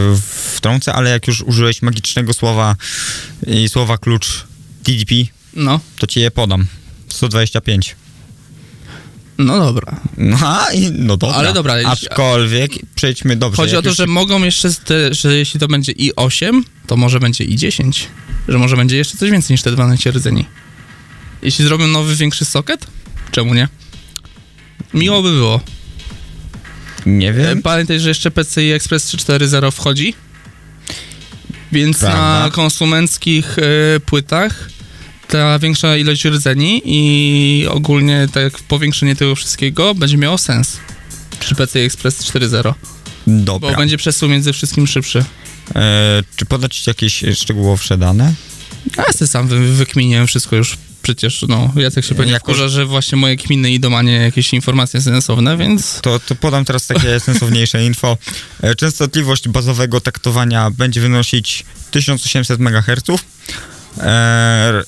wtrącę, 0.54 0.92
ale 0.94 1.10
jak 1.10 1.26
już 1.26 1.42
użyłeś 1.42 1.82
magicznego 1.82 2.32
słowa 2.32 2.76
i 3.46 3.68
słowa 3.68 3.98
klucz 3.98 4.44
TDP, 4.82 5.14
no, 5.54 5.80
to 5.98 6.06
ci 6.06 6.20
je 6.20 6.30
podam. 6.30 6.66
125. 7.08 7.96
no 9.38 9.58
dobra. 9.58 10.00
No, 10.16 10.36
a, 10.42 10.72
i, 10.72 10.90
no 10.90 11.16
dobra. 11.16 11.36
Ale 11.38 11.52
dobra, 11.52 11.74
Aczkolwiek 11.86 12.70
przejdźmy 12.94 13.36
dobrze. 13.36 13.56
Chodzi 13.62 13.76
o 13.76 13.82
to, 13.82 13.88
już- 13.88 13.96
że 13.98 14.06
mogą 14.06 14.42
jeszcze, 14.44 14.70
te, 14.74 15.14
że 15.14 15.36
jeśli 15.36 15.60
to 15.60 15.68
będzie 15.68 15.92
i 15.92 16.16
8, 16.16 16.64
to 16.86 16.96
może 16.96 17.20
będzie 17.20 17.44
i 17.44 17.56
10. 17.56 18.08
Że 18.48 18.58
może 18.58 18.76
będzie 18.76 18.96
jeszcze 18.96 19.18
coś 19.18 19.30
więcej 19.30 19.54
niż 19.54 19.62
te 19.62 19.70
12 19.72 20.10
rdzeni. 20.10 20.44
Jeśli 21.42 21.64
zrobią 21.64 21.86
nowy, 21.86 22.16
większy 22.16 22.44
socket, 22.44 22.86
czemu 23.30 23.54
nie? 23.54 23.68
Miło 24.94 25.22
by 25.22 25.30
było. 25.30 25.60
Nie 27.06 27.30
E, 27.30 27.32
wiem. 27.32 27.62
Pamiętaj, 27.62 28.00
że 28.00 28.08
jeszcze 28.08 28.30
PCI 28.30 28.72
Express 28.72 29.06
3.4.0 29.14 29.70
wchodzi. 29.72 30.14
Więc 31.72 31.98
Prawda. 31.98 32.18
na 32.44 32.50
konsumenckich 32.50 33.56
e, 33.58 34.00
płytach 34.00 34.68
ta 35.32 35.58
większa 35.58 35.96
ilość 35.96 36.24
rdzeni 36.24 36.82
i 36.84 37.66
ogólnie 37.68 38.28
tak 38.32 38.58
powiększenie 38.58 39.16
tego 39.16 39.34
wszystkiego 39.36 39.94
będzie 39.94 40.16
miało 40.16 40.38
sens 40.38 40.76
przy 41.40 41.54
PCI 41.54 41.78
Express 41.78 42.24
4.0, 42.32 42.74
Dobra. 43.26 43.70
bo 43.70 43.76
będzie 43.76 43.96
przesył 43.96 44.28
między 44.28 44.52
wszystkim 44.52 44.86
szybszy. 44.86 45.24
E, 45.74 46.22
czy 46.36 46.44
podać 46.46 46.76
ci 46.76 46.90
jakieś 46.90 47.24
szczegółowsze 47.34 47.98
dane? 47.98 48.34
Ja 48.98 49.12
sobie 49.12 49.28
sam 49.28 49.48
wy, 49.48 49.72
wykminiłem 49.72 50.26
wszystko 50.26 50.56
już 50.56 50.76
przecież, 51.02 51.44
no, 51.48 51.72
Jacek 51.76 52.04
się 52.04 52.14
pewnie 52.14 52.32
Jako- 52.32 52.44
wkurza, 52.52 52.68
że 52.68 52.86
właśnie 52.86 53.18
moje 53.18 53.36
kminy 53.36 53.72
idą, 53.72 53.96
a 53.96 54.02
nie 54.02 54.12
jakieś 54.12 54.54
informacje 54.54 55.00
sensowne, 55.00 55.56
więc 55.56 56.00
To, 56.00 56.20
to 56.20 56.34
podam 56.34 56.64
teraz 56.64 56.86
takie 56.86 57.20
sensowniejsze 57.30 57.84
info. 57.84 58.18
E, 58.62 58.74
Częstotliwość 58.74 59.48
bazowego 59.48 60.00
taktowania 60.00 60.70
będzie 60.70 61.00
wynosić 61.00 61.64
1800 61.90 62.60
MHz. 62.60 63.02
E, 63.98 64.82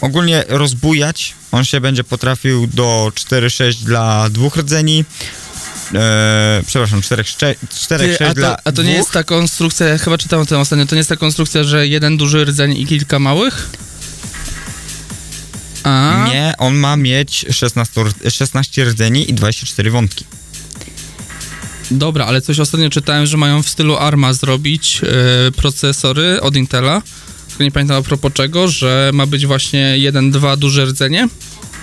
ogólnie 0.00 0.44
rozbujać 0.48 1.34
on 1.52 1.64
się 1.64 1.80
będzie 1.80 2.04
potrafił 2.04 2.66
do 2.66 3.12
4,6 3.14 3.74
dla 3.74 4.30
dwóch 4.30 4.56
rdzeni. 4.56 5.04
E, 5.94 6.62
przepraszam, 6.66 7.00
4,6 7.00 8.16
Ty, 8.18 8.26
a, 8.26 8.34
dla 8.34 8.56
to, 8.56 8.62
a 8.64 8.72
to 8.72 8.82
nie 8.82 8.88
dwóch. 8.88 8.98
jest 8.98 9.10
ta 9.10 9.24
konstrukcja, 9.24 9.86
ja 9.86 9.98
chyba 9.98 10.18
czytałem 10.18 10.42
o 10.42 10.46
tym 10.46 10.58
ostatnio, 10.58 10.86
to 10.86 10.94
nie 10.94 10.98
jest 11.00 11.08
ta 11.08 11.16
konstrukcja, 11.16 11.64
że 11.64 11.86
jeden 11.88 12.16
duży 12.16 12.44
rdzeń 12.44 12.76
i 12.78 12.86
kilka 12.86 13.18
małych? 13.18 13.70
A, 15.84 16.24
Nie, 16.28 16.54
on 16.58 16.74
ma 16.76 16.96
mieć 16.96 17.46
16, 17.50 18.00
r- 18.00 18.32
16 18.32 18.84
rdzeni 18.84 19.30
i 19.30 19.34
24 19.34 19.90
wątki. 19.90 20.24
dobra, 21.90 22.26
ale 22.26 22.40
coś 22.40 22.60
ostatnio 22.60 22.90
czytałem, 22.90 23.26
że 23.26 23.36
mają 23.36 23.62
w 23.62 23.68
stylu 23.68 23.96
ARMA 23.96 24.32
zrobić 24.32 25.00
e, 25.02 25.52
procesory 25.52 26.40
od 26.40 26.56
Intela, 26.56 27.02
tylko 27.60 27.64
nie 27.64 27.72
pamiętam 27.72 27.96
a 27.96 28.02
propos 28.02 28.32
czego, 28.32 28.68
że 28.68 29.10
ma 29.14 29.26
być 29.26 29.46
właśnie 29.46 29.98
jeden, 29.98 30.30
dwa 30.30 30.56
duże 30.56 30.84
rdzenie 30.84 31.28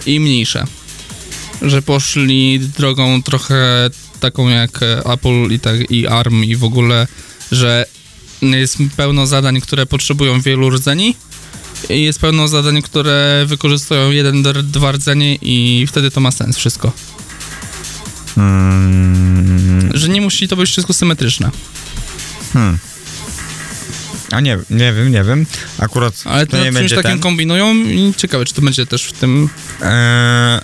i 0.06 0.20
mniejsze. 0.20 0.64
Że 1.62 1.82
poszli 1.82 2.60
drogą 2.60 3.24
trochę 3.24 3.90
taką 4.20 4.50
jak 4.50 4.80
Apple 5.14 5.54
i, 5.54 5.60
tak, 5.60 5.92
i 5.92 6.08
ARM 6.08 6.44
i 6.44 6.56
w 6.56 6.64
ogóle, 6.64 7.08
że 7.52 7.86
jest 8.42 8.78
pełno 8.96 9.28
zadań, 9.28 9.62
które 9.62 9.86
potrzebują 9.86 10.42
wielu 10.42 10.70
rdzeni 10.70 11.16
i 11.90 12.02
jest 12.04 12.20
pełno 12.20 12.48
zadań, 12.48 12.82
które 12.82 13.46
wykorzystują 13.48 14.12
jeden, 14.12 14.44
dwa 14.64 14.92
rdzenie 14.92 15.36
i 15.36 15.86
wtedy 15.88 16.12
to 16.12 16.22
ma 16.22 16.32
sens 16.32 16.58
wszystko. 16.58 16.92
Mm, 18.38 19.92
Że 19.94 20.10
nie 20.10 20.22
musi 20.22 20.48
to 20.48 20.56
być 20.56 20.70
wszystko 20.70 20.94
symetryczne. 20.94 21.52
hmm. 22.54 22.78
A 24.32 24.40
nie, 24.40 24.58
nie 24.70 24.94
wiem, 24.94 25.12
nie 25.12 25.24
wiem. 25.24 25.46
Akurat 25.80 26.14
Ale 26.26 26.46
to 26.48 26.58
to 26.58 26.64
nie 26.64 26.72
będzie 26.72 26.96
takim 26.96 27.12
ten. 27.12 27.20
kombinują 27.20 27.76
i 27.76 28.14
ciekawe, 28.18 28.46
czy 28.46 28.54
to 28.54 28.62
będzie 28.62 28.86
też 28.86 29.04
w 29.04 29.12
tym... 29.14 29.50
Eee, 29.82 30.62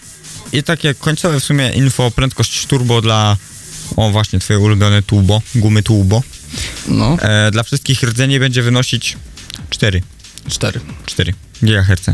I 0.53 0.63
takie 0.63 0.93
końcowe 0.95 1.39
w 1.39 1.43
sumie 1.43 1.69
info, 1.71 2.11
prędkość 2.11 2.65
turbo 2.67 3.01
dla, 3.01 3.37
o 3.95 4.09
właśnie, 4.09 4.39
twoje 4.39 4.59
ulubione 4.59 5.03
turbo, 5.03 5.41
gumy 5.55 5.83
turbo. 5.83 6.23
No, 6.87 7.17
Eee, 7.21 7.51
dla 7.51 7.63
wszystkich 7.63 8.03
rdzeni 8.03 8.39
będzie 8.39 8.61
wynosić 8.63 9.17
4, 9.69 10.01
4. 10.49 10.79
4 11.05 11.33
GHz. 11.61 12.05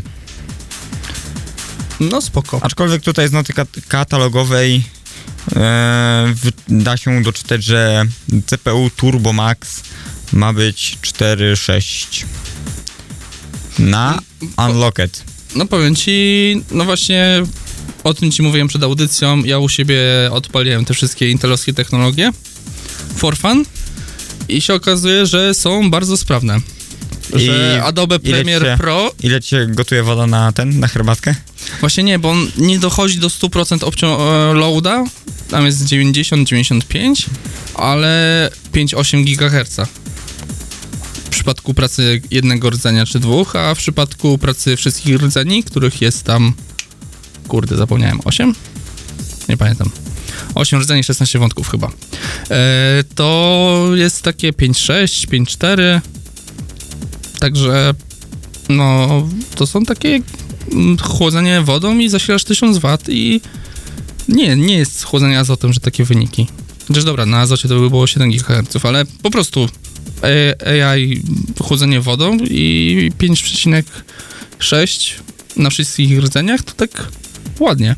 No 2.00 2.22
spoko. 2.22 2.60
Aczkolwiek 2.64 3.02
tutaj 3.04 3.28
z 3.28 3.32
noty 3.32 3.54
kat- 3.54 3.80
katalogowej 3.88 4.76
e, 4.76 4.82
w- 6.36 6.52
da 6.68 6.98
się 6.98 7.22
doczytać, 7.24 7.64
że 7.64 8.06
CPU 8.46 8.90
Turbo 8.90 9.34
Max 9.34 9.82
ma 10.34 10.54
być 10.54 10.98
4.6 11.02 12.26
na 13.80 14.20
Unlocked. 14.58 15.24
No 15.56 15.66
powiem 15.66 15.96
ci, 15.96 16.12
no 16.72 16.86
właśnie 16.86 17.44
o 18.04 18.14
tym 18.14 18.32
ci 18.32 18.42
mówiłem 18.42 18.68
przed 18.68 18.84
audycją. 18.84 19.44
Ja 19.44 19.60
u 19.60 19.70
siebie 19.70 19.98
odpaliłem 20.32 20.86
te 20.86 20.94
wszystkie 20.94 21.30
intelowskie 21.30 21.74
technologie 21.74 22.32
for 23.16 23.38
fun 23.38 23.66
i 24.50 24.62
się 24.62 24.74
okazuje, 24.74 25.26
że 25.26 25.54
są 25.54 25.90
bardzo 25.92 26.18
sprawne. 26.18 26.60
Że 27.34 27.76
I 27.78 27.80
Adobe 27.84 28.20
Premiere 28.20 28.66
cię- 28.66 28.78
Pro, 28.78 29.12
Ile 29.24 29.42
ci 29.42 29.50
się 29.50 29.68
gotuje 29.68 30.04
woda 30.04 30.28
na 30.28 30.52
ten, 30.52 30.80
na 30.80 30.88
herbatkę? 30.88 31.36
właśnie 31.80 32.04
nie, 32.04 32.20
bo 32.20 32.32
on 32.32 32.48
nie 32.58 32.80
dochodzi 32.80 33.20
do 33.20 33.28
100% 33.30 33.78
opcio- 33.80 34.52
e, 34.52 34.54
loada, 34.54 35.04
tam 35.50 35.66
jest 35.66 35.86
90-95, 35.86 37.26
ale 37.76 38.50
5,8 38.74 39.24
GHz. 39.26 39.78
W 41.30 41.32
przypadku 41.32 41.74
pracy 41.74 42.22
jednego 42.32 42.70
rdzenia 42.70 43.06
czy 43.06 43.20
dwóch, 43.20 43.56
a 43.56 43.76
w 43.76 43.78
przypadku 43.78 44.38
pracy 44.38 44.78
wszystkich 44.78 45.16
rdzeni, 45.16 45.64
których 45.64 46.02
jest 46.02 46.24
tam, 46.24 46.54
kurde, 47.48 47.78
zapomniałem, 47.78 48.20
8? 48.26 48.56
Nie 49.50 49.58
pamiętam. 49.58 49.90
8 50.56 50.80
rdzeni, 50.80 51.04
16 51.04 51.40
wątków 51.40 51.70
chyba. 51.70 51.92
E, 52.52 53.04
to 53.16 53.92
jest 53.94 54.22
takie 54.22 54.54
5,6, 54.54 55.28
5,4. 55.28 56.02
Także, 57.40 57.94
no, 58.70 59.08
to 59.56 59.68
są 59.68 59.86
takie 59.86 60.20
mm, 60.72 60.98
chłodzenie 60.98 61.62
wodą 61.62 61.98
i 61.98 62.10
zasilasz 62.10 62.44
1000 62.44 62.78
W 62.78 62.98
i 63.08 63.42
nie, 64.28 64.56
nie 64.56 64.78
jest 64.78 65.04
chłodzenie 65.04 65.40
azotem, 65.40 65.74
że 65.74 65.80
takie 65.80 66.04
wyniki. 66.04 66.48
Chociaż 66.88 67.04
dobra, 67.04 67.26
na 67.26 67.40
azocie 67.40 67.68
to 67.68 67.80
by 67.80 67.90
było 67.90 68.08
7 68.08 68.32
GHz, 68.32 68.86
ale 68.86 69.06
po 69.06 69.32
prostu 69.32 69.70
AI 70.22 71.22
chłodzenie 71.64 72.02
wodą 72.02 72.38
i 72.38 73.12
5,6 73.20 75.12
na 75.56 75.70
wszystkich 75.70 76.20
rdzeniach 76.20 76.62
to 76.62 76.72
tak 76.72 77.08
ładnie. 77.60 77.96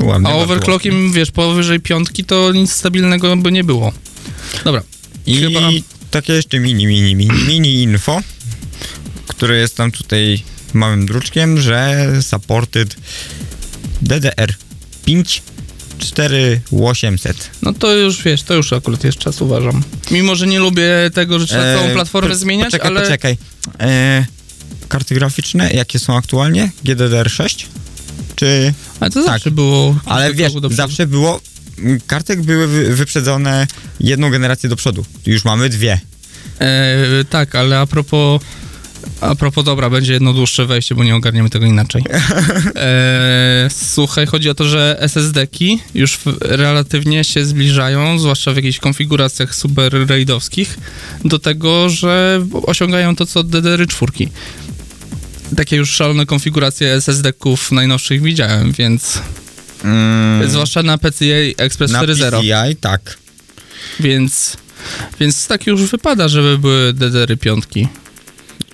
Ładnie, 0.00 0.28
A 0.28 0.32
overclockiem, 0.34 1.12
wiesz, 1.12 1.30
powyżej 1.30 1.80
piątki 1.80 2.24
to 2.24 2.52
nic 2.52 2.72
stabilnego 2.72 3.36
by 3.36 3.52
nie 3.52 3.64
było. 3.64 3.92
Dobra, 4.64 4.82
I 5.26 5.36
Chyba- 5.36 5.60
takie 6.10 6.32
jeszcze 6.32 6.60
mini, 6.60 6.86
mini, 6.86 7.14
mini, 7.14 7.32
mini 7.48 7.82
info, 7.82 8.20
które 9.26 9.56
jest 9.56 9.76
tam 9.76 9.92
tutaj 9.92 10.42
małym 10.74 11.06
druczkiem, 11.06 11.60
że 11.60 12.08
supported 12.22 12.96
DDR5 14.04 15.40
4800. 16.02 17.50
no 17.62 17.72
to 17.72 17.94
już 17.96 18.22
wiesz, 18.22 18.42
to 18.42 18.54
już 18.54 18.72
akurat 18.72 19.04
jest 19.04 19.18
czas, 19.18 19.40
uważam. 19.42 19.82
Mimo, 20.10 20.34
że 20.36 20.46
nie 20.46 20.58
lubię 20.58 20.90
tego, 21.14 21.38
że 21.38 21.46
trzeba 21.46 21.74
całą 21.74 21.86
E, 21.86 21.92
platformę 21.94 22.30
po- 22.30 22.36
zmieniać, 22.36 22.66
poczekaj, 22.70 22.90
ale... 22.90 23.00
Poczekaj, 23.00 23.36
e, 23.80 24.26
karty 24.88 25.14
graficzne, 25.14 25.70
jakie 25.72 25.98
są 25.98 26.16
aktualnie? 26.16 26.70
GDDR6? 26.84 27.64
Czy... 28.36 28.74
Ale 29.00 29.10
to 29.10 29.20
Tak. 29.22 29.32
zawsze 29.32 29.50
było... 29.50 29.96
Ale 30.04 30.34
wiesz, 30.34 30.52
zawsze 30.70 31.06
było... 31.06 31.40
Kartek 32.06 32.42
były 32.42 32.66
wy, 32.66 32.94
wyprzedzone 32.96 33.66
jedną 34.00 34.30
generację 34.30 34.68
do 34.68 34.76
przodu. 34.76 35.04
Już 35.26 35.44
mamy 35.44 35.68
dwie. 35.68 36.00
E, 36.60 37.24
tak, 37.30 37.54
ale 37.54 37.78
a 37.78 37.86
propos. 37.86 38.40
A 39.20 39.34
propos, 39.34 39.64
dobra, 39.64 39.90
będzie 39.90 40.12
jedno 40.12 40.32
dłuższe 40.32 40.66
wejście, 40.66 40.94
bo 40.94 41.04
nie 41.04 41.16
ogarniemy 41.16 41.50
tego 41.50 41.66
inaczej. 41.66 42.04
E, 42.76 43.68
słuchaj, 43.70 44.26
chodzi 44.26 44.50
o 44.50 44.54
to, 44.54 44.64
że 44.64 44.96
SSD-ki 45.00 45.80
już 45.94 46.16
w, 46.16 46.26
relatywnie 46.40 47.24
się 47.24 47.44
zbliżają, 47.44 48.18
zwłaszcza 48.18 48.52
w 48.52 48.56
jakichś 48.56 48.78
konfiguracjach 48.78 49.54
super 49.54 50.08
raidowskich, 50.08 50.78
do 51.24 51.38
tego, 51.38 51.88
że 51.88 52.42
osiągają 52.62 53.16
to, 53.16 53.26
co 53.26 53.44
DDR4. 53.44 54.28
Takie 55.56 55.76
już 55.76 55.90
szalone 55.90 56.26
konfiguracje 56.26 56.92
SSD-ków 56.92 57.72
najnowszych 57.72 58.22
widziałem, 58.22 58.72
więc 58.72 59.22
Mm, 59.84 60.50
zwłaszcza 60.50 60.82
na 60.82 60.98
PCI 60.98 61.54
Express 61.56 61.90
na 61.90 62.02
4.0. 62.02 62.40
PCI, 62.40 62.76
tak. 62.76 63.18
Więc, 64.00 64.56
więc 65.20 65.46
tak 65.46 65.66
już 65.66 65.82
wypada, 65.82 66.28
żeby 66.28 66.58
były 66.58 66.92
DDR-y 66.92 67.36
piątki. 67.36 67.88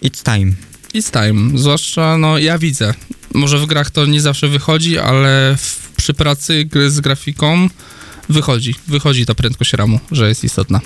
It's 0.03 0.23
time. 0.23 0.53
It's 0.95 1.11
time. 1.11 1.59
Zwłaszcza, 1.59 2.19
no 2.19 2.39
ja 2.39 2.59
widzę. 2.59 2.95
Może 3.35 3.59
w 3.59 3.67
grach 3.67 3.91
to 3.91 4.07
nie 4.07 4.21
zawsze 4.21 4.49
wychodzi, 4.49 4.99
ale 4.99 5.57
w, 5.59 5.93
przy 5.97 6.15
pracy 6.15 6.69
z 6.89 7.01
grafiką 7.01 7.69
wychodzi. 8.29 8.75
Wychodzi 8.87 9.27
ta 9.27 9.35
prędkość 9.35 9.73
ramu, 9.73 10.01
że 10.13 10.29
jest 10.29 10.45
istotna. 10.45 10.81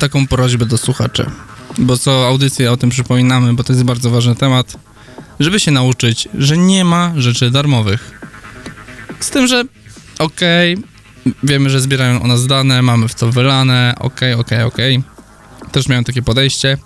Taką 0.00 0.26
prośbę 0.26 0.66
do 0.66 0.78
słuchaczy, 0.78 1.30
bo 1.78 1.98
co 1.98 2.26
audycję 2.26 2.72
o 2.72 2.76
tym 2.76 2.90
przypominamy, 2.90 3.54
bo 3.54 3.64
to 3.64 3.72
jest 3.72 3.84
bardzo 3.84 4.10
ważny 4.10 4.36
temat, 4.36 4.76
żeby 5.40 5.60
się 5.60 5.70
nauczyć, 5.70 6.28
że 6.34 6.58
nie 6.58 6.84
ma 6.84 7.12
rzeczy 7.16 7.50
darmowych. 7.50 8.20
Z 9.20 9.30
tym, 9.30 9.46
że 9.46 9.64
okej, 10.18 10.74
okay, 10.74 11.34
wiemy, 11.42 11.70
że 11.70 11.80
zbierają 11.80 12.22
o 12.22 12.26
nas 12.26 12.46
dane, 12.46 12.82
mamy 12.82 13.08
w 13.08 13.14
to 13.14 13.32
wylane, 13.32 13.94
okej, 13.98 14.34
okay, 14.34 14.40
okej, 14.40 14.64
okay, 14.64 14.66
okej. 14.66 15.02
Też 15.72 15.88
miałem 15.88 16.04
takie 16.04 16.22
podejście, 16.22 16.78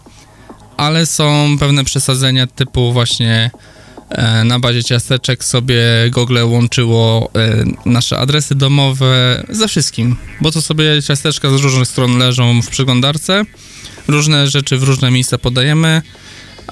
ale 0.77 1.07
są 1.07 1.57
pewne 1.61 1.85
przesadzenia 1.85 2.47
typu 2.47 2.93
właśnie 2.93 3.51
na 4.45 4.59
bazie 4.59 4.85
ciasteczek 4.85 5.45
sobie 5.45 5.83
Google 6.11 6.39
łączyło 6.45 7.31
e, 7.37 7.65
nasze 7.87 8.19
adresy 8.19 8.55
domowe 8.55 9.45
ze 9.49 9.69
wszystkim, 9.69 10.17
bo 10.41 10.53
to 10.53 10.63
sobie 10.63 11.03
ciasteczka 11.03 11.51
z 11.51 11.61
różnych 11.61 11.89
stron 11.89 12.19
leżą 12.19 12.63
w 12.63 12.69
przeglądarce, 12.69 13.45
różne 14.09 14.49
rzeczy 14.49 14.79
w 14.79 14.83
różne 14.83 15.11
miejsca 15.11 15.39
podajemy, 15.39 16.03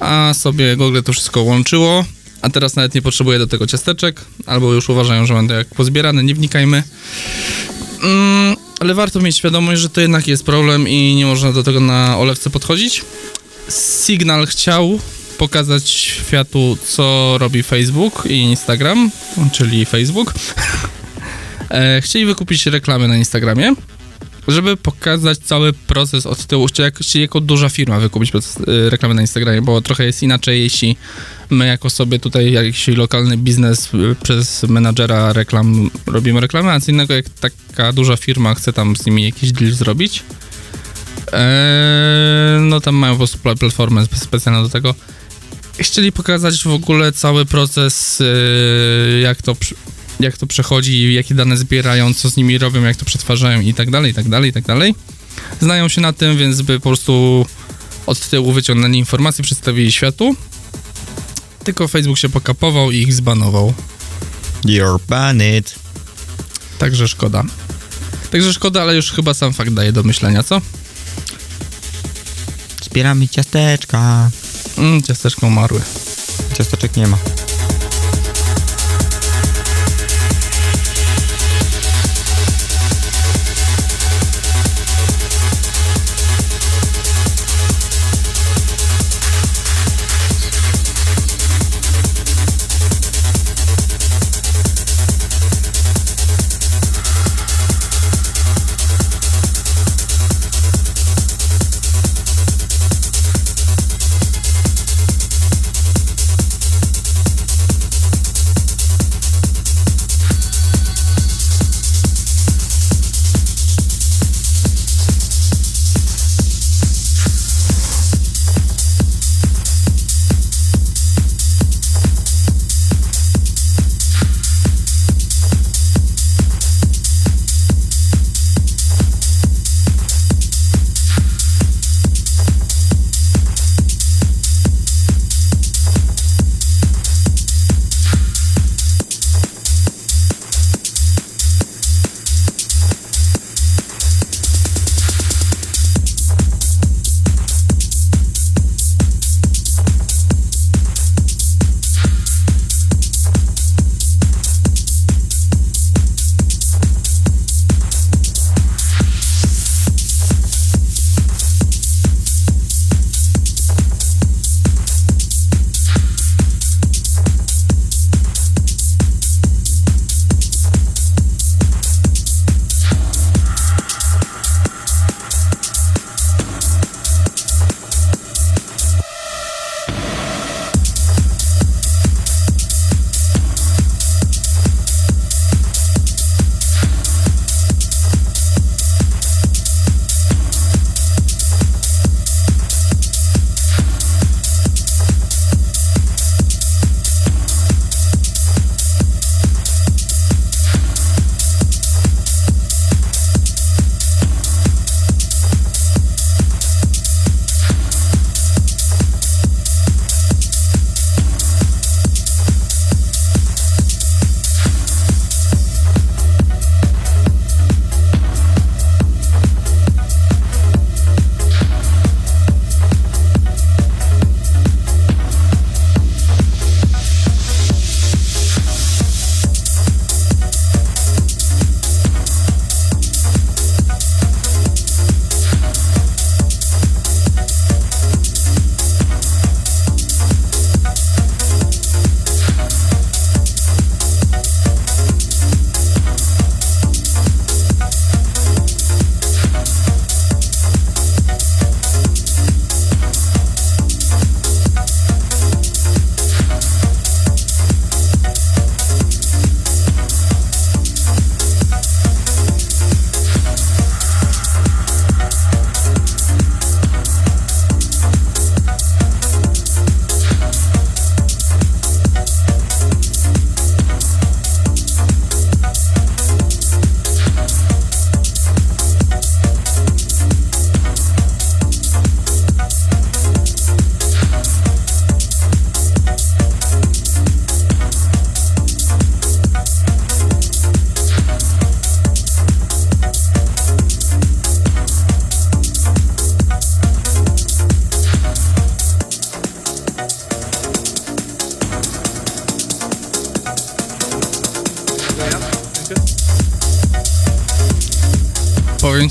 a 0.01 0.35
sobie 0.35 0.77
Google 0.77 1.01
to 1.05 1.13
wszystko 1.13 1.43
łączyło, 1.43 2.05
a 2.43 2.51
teraz 2.51 2.77
nawet 2.77 2.95
nie 2.95 3.03
potrzebuję 3.03 3.39
do 3.39 3.47
tego 3.47 3.67
ciasteczek, 3.67 4.21
albo 4.47 4.73
już 4.73 4.89
uważają, 4.89 5.27
że 5.27 5.35
będę 5.35 5.55
jak 5.55 5.69
pozbierane, 5.69 6.25
nie 6.25 6.35
wnikajmy. 6.35 6.83
Mm, 8.03 8.57
ale 8.81 8.95
warto 8.95 9.21
mieć 9.21 9.37
świadomość, 9.37 9.83
że 9.83 9.89
to 9.89 10.01
jednak 10.01 10.29
jest 10.29 10.45
problem 10.45 10.89
i 10.89 11.15
nie 11.15 11.27
można 11.27 11.53
do 11.53 11.63
tego 11.63 11.81
na 11.81 12.19
olewce 12.19 12.51
podchodzić. 12.51 13.05
Signal 14.07 14.47
chciał 14.47 15.01
pokazać 15.39 15.91
światu, 15.91 16.79
co 16.87 17.37
robi 17.39 17.63
Facebook 17.63 18.27
i 18.27 18.37
Instagram, 18.37 19.11
czyli 19.53 19.85
Facebook. 19.85 20.35
E, 21.71 22.01
chcieli 22.01 22.27
wykupić 22.27 22.67
reklamy 22.67 23.09
na 23.09 23.17
Instagramie, 23.17 23.75
żeby 24.49 24.77
pokazać 24.77 25.39
cały 25.39 25.73
proces 25.73 26.27
od 26.27 26.47
tyłu. 26.47 26.67
Chcieli 27.01 27.23
jako 27.23 27.41
duża 27.41 27.69
firma 27.69 28.01
wykupić 28.01 28.33
e, 28.35 28.41
reklamy 28.91 29.15
na 29.15 29.21
Instagramie, 29.21 29.63
bo 29.63 29.83
trochę 29.83 30.05
jest 30.05 30.23
inaczej, 30.23 30.63
jeśli 30.63 30.97
my 31.51 31.67
jako 31.67 31.91
sobie 31.91 32.19
tutaj 32.19 32.53
jakiś 32.53 32.89
lokalny 32.89 33.37
biznes 33.37 33.91
e, 33.95 34.15
przez 34.23 34.63
menadżera 34.63 35.33
reklam 35.33 35.91
robimy 36.07 36.41
reklamy, 36.41 36.71
a 36.71 36.81
co 36.81 36.91
innego 36.91 37.15
jak 37.15 37.29
taka 37.29 37.93
duża 37.93 38.17
firma 38.17 38.55
chce 38.55 38.73
tam 38.73 38.97
z 38.97 39.07
nimi 39.07 39.25
jakiś 39.25 39.53
deal 39.53 39.73
zrobić. 39.73 40.23
Eee, 41.33 42.61
no 42.61 42.81
tam 42.81 42.95
mają 42.95 43.13
po 43.13 43.19
prostu 43.19 43.39
platformę 43.39 44.07
specjalną 44.15 44.63
do 44.63 44.69
tego. 44.69 44.95
Chcieli 45.79 46.13
pokazać 46.13 46.63
w 46.63 46.67
ogóle 46.67 47.13
cały 47.13 47.47
proces, 47.47 48.21
yy, 48.21 49.21
jak 49.21 49.43
to 49.43 49.57
jak 50.21 50.37
to 50.37 50.47
przechodzi, 50.47 51.15
jakie 51.15 51.35
dane 51.35 51.57
zbierają, 51.57 52.15
co 52.15 52.31
z 52.31 52.37
nimi 52.37 52.59
robią, 52.59 52.83
jak 52.83 52.97
to 52.97 53.05
przetwarzają 53.05 53.61
i 53.61 53.75
tak 53.75 53.91
dalej, 53.91 54.11
i 54.11 54.15
tak 54.15 54.29
dalej, 54.29 54.51
i 54.51 54.53
tak 54.53 54.65
dalej. 54.65 54.95
Znają 55.61 55.89
się 55.89 56.01
na 56.01 56.13
tym, 56.13 56.39
więc 56.39 56.63
by 56.63 56.81
po 56.81 56.89
prostu 56.89 57.47
od 58.07 58.29
tyłu 58.29 58.53
wyciągnęli 58.53 58.99
informacje, 58.99 59.45
przedstawili 59.45 59.93
światu. 59.93 60.37
Tylko 61.65 61.89
Facebook 61.89 62.19
się 62.19 62.29
pokapował 62.29 62.91
i 62.91 62.97
ich 62.97 63.15
zbanował. 63.15 63.75
You're 64.65 64.99
banned. 65.09 65.75
Także 66.79 67.09
szkoda. 67.09 67.45
Także 68.31 68.53
szkoda, 68.53 68.83
ale 68.83 68.97
już 68.97 69.13
chyba 69.13 69.35
sam 69.35 69.53
fakt 69.53 69.73
daje 69.73 69.93
do 69.93 70.03
myślenia, 70.03 70.43
co? 70.43 70.61
Zbieramy 72.83 73.29
ciasteczka. 73.29 74.31
Mm, 74.79 75.03
ciasteczka 75.03 75.47
umarły. 75.47 75.81
Ciasteczek 76.55 76.97
nie 76.97 77.07
ma. 77.07 77.42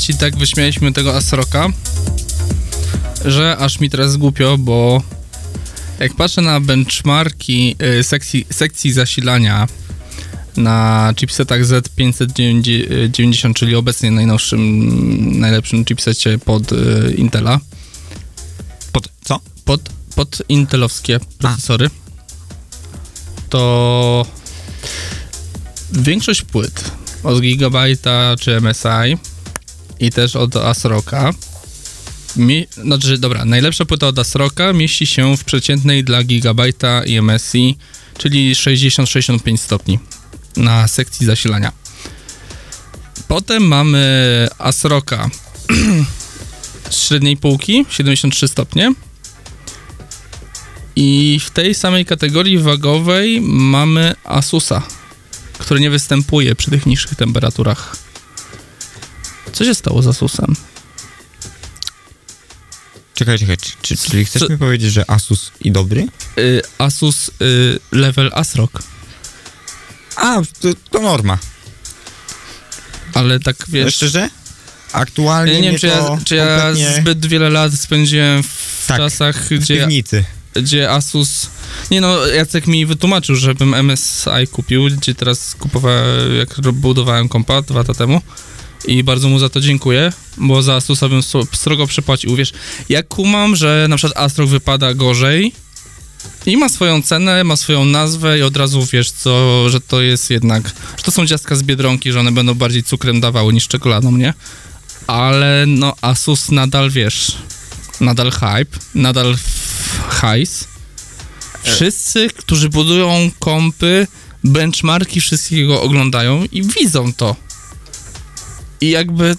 Ci, 0.01 0.15
tak 0.15 0.37
wyśmialiśmy 0.37 0.93
tego 0.93 1.15
Asroka, 1.15 1.67
że 3.25 3.57
aż 3.57 3.79
mi 3.79 3.89
teraz 3.89 4.17
głupio, 4.17 4.57
bo 4.57 5.01
jak 5.99 6.13
patrzę 6.13 6.41
na 6.41 6.59
benchmarki 6.59 7.75
y, 7.99 8.03
sekcji, 8.03 8.45
sekcji 8.49 8.93
zasilania 8.93 9.67
na 10.57 11.13
chipsetach 11.15 11.61
Z590, 11.61 13.53
czyli 13.53 13.75
obecnie 13.75 14.11
najnowszym, 14.11 15.39
najlepszym 15.39 15.85
chipsecie 15.85 16.37
pod 16.37 16.71
y, 16.71 17.13
Intela, 17.17 17.59
Pod 18.91 19.09
co? 19.23 19.39
pod, 19.65 19.81
pod 20.15 20.41
intelowskie 20.49 21.19
procesory, 21.37 21.89
to 23.49 24.25
większość 25.91 26.41
płyt 26.41 26.91
od 27.23 27.39
Gigabyte'a 27.39 28.39
czy 28.39 28.61
MSI 28.61 29.30
i 30.01 30.09
też 30.09 30.35
od 30.35 30.55
ASRock'a 30.55 31.33
mi, 32.35 32.67
znaczy, 32.83 33.17
dobra, 33.17 33.45
najlepsza 33.45 33.85
płyta 33.85 34.07
od 34.07 34.15
ASRock'a 34.15 34.75
mieści 34.75 35.05
się 35.05 35.37
w 35.37 35.43
przeciętnej 35.43 36.03
dla 36.03 36.23
Gigabyte'a 36.23 37.07
i 37.07 37.21
MSI, 37.21 37.77
czyli 38.17 38.55
60-65 38.55 39.57
stopni 39.57 39.99
na 40.57 40.87
sekcji 40.87 41.25
zasilania. 41.25 41.71
Potem 43.27 43.63
mamy 43.67 44.47
ASRock'a 44.59 45.29
z 46.89 47.07
średniej 47.07 47.37
półki, 47.37 47.85
73 47.89 48.47
stopnie. 48.47 48.93
I 50.95 51.39
w 51.45 51.49
tej 51.49 51.75
samej 51.75 52.05
kategorii 52.05 52.57
wagowej 52.57 53.41
mamy 53.41 54.15
Asusa, 54.23 54.83
który 55.59 55.79
nie 55.79 55.89
występuje 55.89 56.55
przy 56.55 56.71
tych 56.71 56.85
niższych 56.85 57.15
temperaturach. 57.15 58.00
Co 59.53 59.65
się 59.65 59.75
stało 59.75 60.01
z 60.01 60.07
Asusem? 60.07 60.55
Czekaj, 63.15 63.39
czekaj, 63.39 63.57
czy, 63.57 63.71
czy, 63.81 63.97
czyli 63.97 64.25
chcesz 64.25 64.41
Co- 64.41 64.49
mi 64.49 64.57
powiedzieć, 64.57 64.91
że 64.93 65.09
Asus 65.09 65.51
i 65.61 65.71
dobry? 65.71 66.07
Y, 66.37 66.61
Asus 66.77 67.31
y, 67.41 67.79
Level 67.91 68.31
ASRock, 68.33 68.83
A, 70.15 70.41
to, 70.61 70.67
to 70.91 71.01
norma. 71.01 71.37
ale 73.13 73.39
tak 73.39 73.55
Wiesz, 73.67 73.85
wiesz... 73.85 73.95
szczerze? 73.95 74.29
Aktualnie 74.93 75.53
Ja 75.53 75.59
nie 75.59 75.69
wiem, 75.71 75.79
czy 75.79 75.87
ja, 75.87 76.17
czy 76.25 76.35
ja 76.35 76.45
kompletnie 76.47 76.95
zbyt 77.01 77.25
wiele 77.25 77.49
lat 77.49 77.73
spędziłem 77.73 78.43
w 78.43 78.83
Tak, 78.87 78.97
czasach, 78.97 79.43
w 79.45 79.49
gdzie, 79.49 79.77
piwnicy. 79.77 80.23
gdzie 80.53 80.91
Asus... 80.91 81.49
Nie 81.91 82.01
no, 82.01 82.25
Jacek 82.27 82.67
mi 82.67 82.85
wytłumaczył, 82.85 83.35
żebym 83.35 83.85
MSI 83.91 84.47
kupił, 84.51 84.83
gdzie 84.85 85.15
teraz 85.15 85.55
kupowałem, 85.55 86.35
jak 86.37 86.61
budowałem 86.73 87.29
kompa 87.29 87.61
dwa 87.61 87.77
lata 87.79 87.93
temu. 87.93 88.21
I 88.85 89.03
bardzo 89.03 89.29
mu 89.29 89.39
za 89.39 89.49
to 89.49 89.61
dziękuję, 89.61 90.13
bo 90.37 90.61
za 90.61 90.75
Asusa 90.75 91.09
bym 91.09 91.21
srogo 91.53 91.87
przepłacił. 91.87 92.35
Wiesz, 92.35 92.53
ja 92.89 93.03
kumam, 93.03 93.55
że 93.55 93.85
na 93.89 93.97
przykład 93.97 94.17
Astrok 94.17 94.49
wypada 94.49 94.93
gorzej 94.93 95.51
i 96.45 96.57
ma 96.57 96.69
swoją 96.69 97.01
cenę, 97.01 97.43
ma 97.43 97.55
swoją 97.55 97.85
nazwę 97.85 98.39
i 98.39 98.41
od 98.41 98.57
razu 98.57 98.85
wiesz, 98.85 99.11
co, 99.11 99.69
że 99.69 99.81
to 99.81 100.01
jest 100.01 100.29
jednak, 100.29 100.63
że 100.97 101.03
to 101.03 101.11
są 101.11 101.27
ciastka 101.27 101.55
z 101.55 101.63
Biedronki, 101.63 102.11
że 102.11 102.19
one 102.19 102.31
będą 102.31 102.53
bardziej 102.53 102.83
cukrem 102.83 103.21
dawały 103.21 103.53
niż 103.53 103.67
czekoladą, 103.67 104.11
nie? 104.11 104.33
Ale 105.07 105.65
no 105.67 105.93
Asus 106.01 106.51
nadal, 106.51 106.89
wiesz, 106.89 107.37
nadal 108.01 108.31
hype, 108.31 108.77
nadal 108.95 109.35
hajs. 110.09 110.67
Wszyscy, 111.63 112.29
którzy 112.29 112.69
budują 112.69 113.31
kompy, 113.39 114.07
benchmarki 114.43 115.21
wszystkiego 115.21 115.81
oglądają 115.81 116.45
i 116.51 116.63
widzą 116.63 117.13
to. 117.13 117.35
I 118.81 118.89
jakby, 118.89 119.35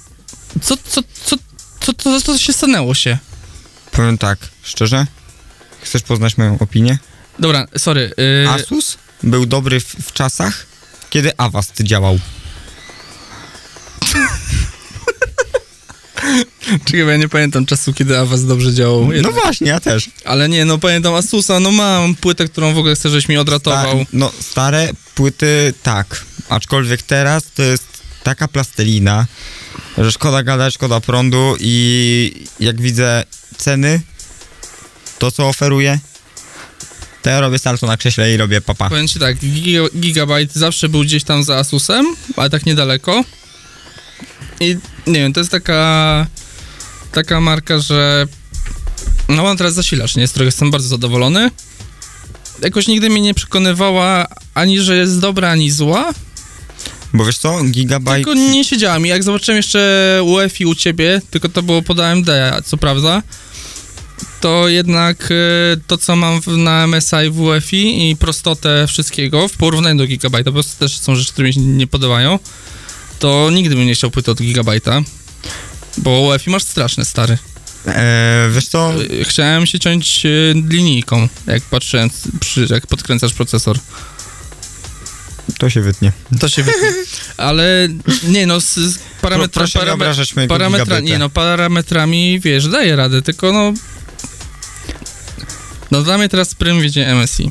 co, 0.62 0.76
co, 0.76 1.02
co, 1.24 1.36
co, 1.80 1.92
co, 1.94 2.20
co 2.20 2.38
się 2.38 2.52
stanęło 2.52 2.94
się? 2.94 3.18
Powiem 3.90 4.18
tak, 4.18 4.38
szczerze? 4.62 5.06
Chcesz 5.82 6.02
poznać 6.02 6.38
moją 6.38 6.58
opinię? 6.58 6.98
Dobra, 7.38 7.66
sorry. 7.78 8.12
Yy, 8.16 8.50
Asus 8.50 8.98
był 9.22 9.46
dobry 9.46 9.80
w, 9.80 9.84
w 9.84 10.12
czasach, 10.12 10.66
kiedy 11.10 11.36
Avast 11.36 11.82
działał. 11.82 12.18
czekaj, 16.84 17.06
ja 17.06 17.16
nie 17.16 17.28
pamiętam 17.28 17.66
czasu, 17.66 17.92
kiedy 17.92 18.18
Avast 18.18 18.48
dobrze 18.48 18.74
działał. 18.74 19.06
No 19.06 19.12
Jednak. 19.12 19.34
właśnie, 19.34 19.68
ja 19.68 19.80
też. 19.80 20.10
Ale 20.24 20.48
nie, 20.48 20.64
no 20.64 20.78
pamiętam 20.78 21.14
Asusa, 21.14 21.60
no 21.60 21.70
mam 21.70 22.14
płytę, 22.14 22.48
którą 22.48 22.74
w 22.74 22.78
ogóle 22.78 22.94
chcę, 22.94 23.10
żeś 23.10 23.28
mi 23.28 23.36
odratował. 23.36 24.00
Sta- 24.00 24.10
no, 24.12 24.32
stare 24.40 24.90
płyty 25.14 25.74
tak, 25.82 26.24
aczkolwiek 26.48 27.02
teraz 27.02 27.42
to 27.54 27.62
jest 27.62 27.91
taka 28.22 28.48
plastelina, 28.48 29.26
że 29.98 30.12
szkoda 30.12 30.42
gadać, 30.42 30.74
szkoda 30.74 31.00
prądu 31.00 31.56
i 31.60 32.46
jak 32.60 32.80
widzę 32.80 33.24
ceny, 33.56 34.00
to 35.18 35.30
co 35.30 35.48
oferuje, 35.48 35.98
to 37.22 37.30
ja 37.30 37.40
robię 37.40 37.58
salto 37.58 37.86
na 37.86 37.96
krześle 37.96 38.34
i 38.34 38.36
robię 38.36 38.60
papa. 38.60 38.88
Powiem 38.88 39.08
ci 39.08 39.18
tak, 39.18 39.36
Giga, 39.36 39.80
Gigabyte 39.96 40.58
zawsze 40.58 40.88
był 40.88 41.00
gdzieś 41.00 41.24
tam 41.24 41.44
za 41.44 41.56
Asusem, 41.56 42.06
ale 42.36 42.50
tak 42.50 42.66
niedaleko. 42.66 43.24
I 44.60 44.76
nie 45.06 45.20
wiem, 45.20 45.32
to 45.32 45.40
jest 45.40 45.50
taka 45.50 46.26
taka 47.12 47.40
marka, 47.40 47.78
że 47.78 48.26
no 49.28 49.42
mam 49.42 49.56
teraz 49.56 49.74
zasilacz, 49.74 50.16
nie? 50.16 50.28
Z 50.28 50.30
którego 50.30 50.48
jestem 50.48 50.70
bardzo 50.70 50.88
zadowolony. 50.88 51.50
Jakoś 52.62 52.86
nigdy 52.86 53.10
mnie 53.10 53.20
nie 53.20 53.34
przekonywała 53.34 54.26
ani, 54.54 54.80
że 54.80 54.96
jest 54.96 55.20
dobra, 55.20 55.50
ani 55.50 55.70
zła. 55.70 56.12
Bo 57.14 57.24
wiesz 57.24 57.38
co, 57.38 57.64
Gigabyte... 57.64 58.14
Tylko 58.14 58.34
nie 58.34 58.64
siedziałam 58.64 59.06
i 59.06 59.08
jak 59.08 59.22
zobaczyłem 59.22 59.56
jeszcze 59.56 60.20
UEFI 60.24 60.66
u 60.66 60.74
ciebie, 60.74 61.20
tylko 61.30 61.48
to 61.48 61.62
było 61.62 61.82
pod 61.82 62.00
AMD, 62.00 62.28
co 62.64 62.76
prawda, 62.76 63.22
to 64.40 64.68
jednak 64.68 65.28
e, 65.30 65.76
to, 65.86 65.98
co 65.98 66.16
mam 66.16 66.40
na 66.46 66.86
MSI 66.86 67.30
w 67.30 67.40
UEFI 67.40 68.10
i 68.10 68.16
prostotę 68.16 68.86
wszystkiego 68.88 69.48
w 69.48 69.52
porównaniu 69.52 70.06
do 70.06 70.28
po 70.44 70.52
prostu 70.52 70.78
też 70.78 70.98
są 70.98 71.14
rzeczy, 71.14 71.32
które 71.32 71.48
mi 71.48 71.54
się 71.54 71.60
nie 71.60 71.86
podobają, 71.86 72.38
to 73.18 73.50
nigdy 73.52 73.74
bym 73.76 73.86
nie 73.86 73.94
chciał 73.94 74.10
płyty 74.10 74.30
od 74.30 74.40
Gigabyte'a, 74.40 75.02
bo 75.98 76.20
UEFI 76.20 76.50
masz 76.50 76.62
straszne, 76.62 77.04
stary. 77.04 77.38
E, 77.86 78.48
wiesz 78.54 78.68
co, 78.68 78.92
E, 79.20 79.24
Chciałem 79.24 79.66
się 79.66 79.78
ciąć 79.78 80.26
e, 80.26 80.28
linijką, 80.54 81.28
jak 81.46 81.62
patrzyłem, 81.62 82.10
przy, 82.40 82.66
jak 82.70 82.86
podkręcasz 82.86 83.32
procesor. 83.34 83.78
To 85.58 85.70
się 85.70 85.80
wytnie. 85.80 86.12
To 86.40 86.48
się 86.48 86.62
wytnie. 86.62 86.88
Ale 87.36 87.88
nie 88.28 88.46
no, 88.46 88.60
z, 88.60 88.74
z 88.74 88.98
parametra, 89.22 89.60
proszę 89.60 89.78
nie 89.78 89.84
parame- 89.84 89.94
obrażać 89.94 90.36
mojego 90.36 90.54
parametra, 90.54 91.00
nie 91.00 91.18
no, 91.18 91.30
parametrami, 91.30 92.40
wiesz, 92.40 92.68
daje 92.68 92.96
radę, 92.96 93.22
tylko 93.22 93.52
no... 93.52 93.72
No 95.90 96.02
dla 96.02 96.18
mnie 96.18 96.28
teraz 96.28 96.54
prym 96.54 96.80
wiedzie 96.80 97.14
MSI. 97.14 97.50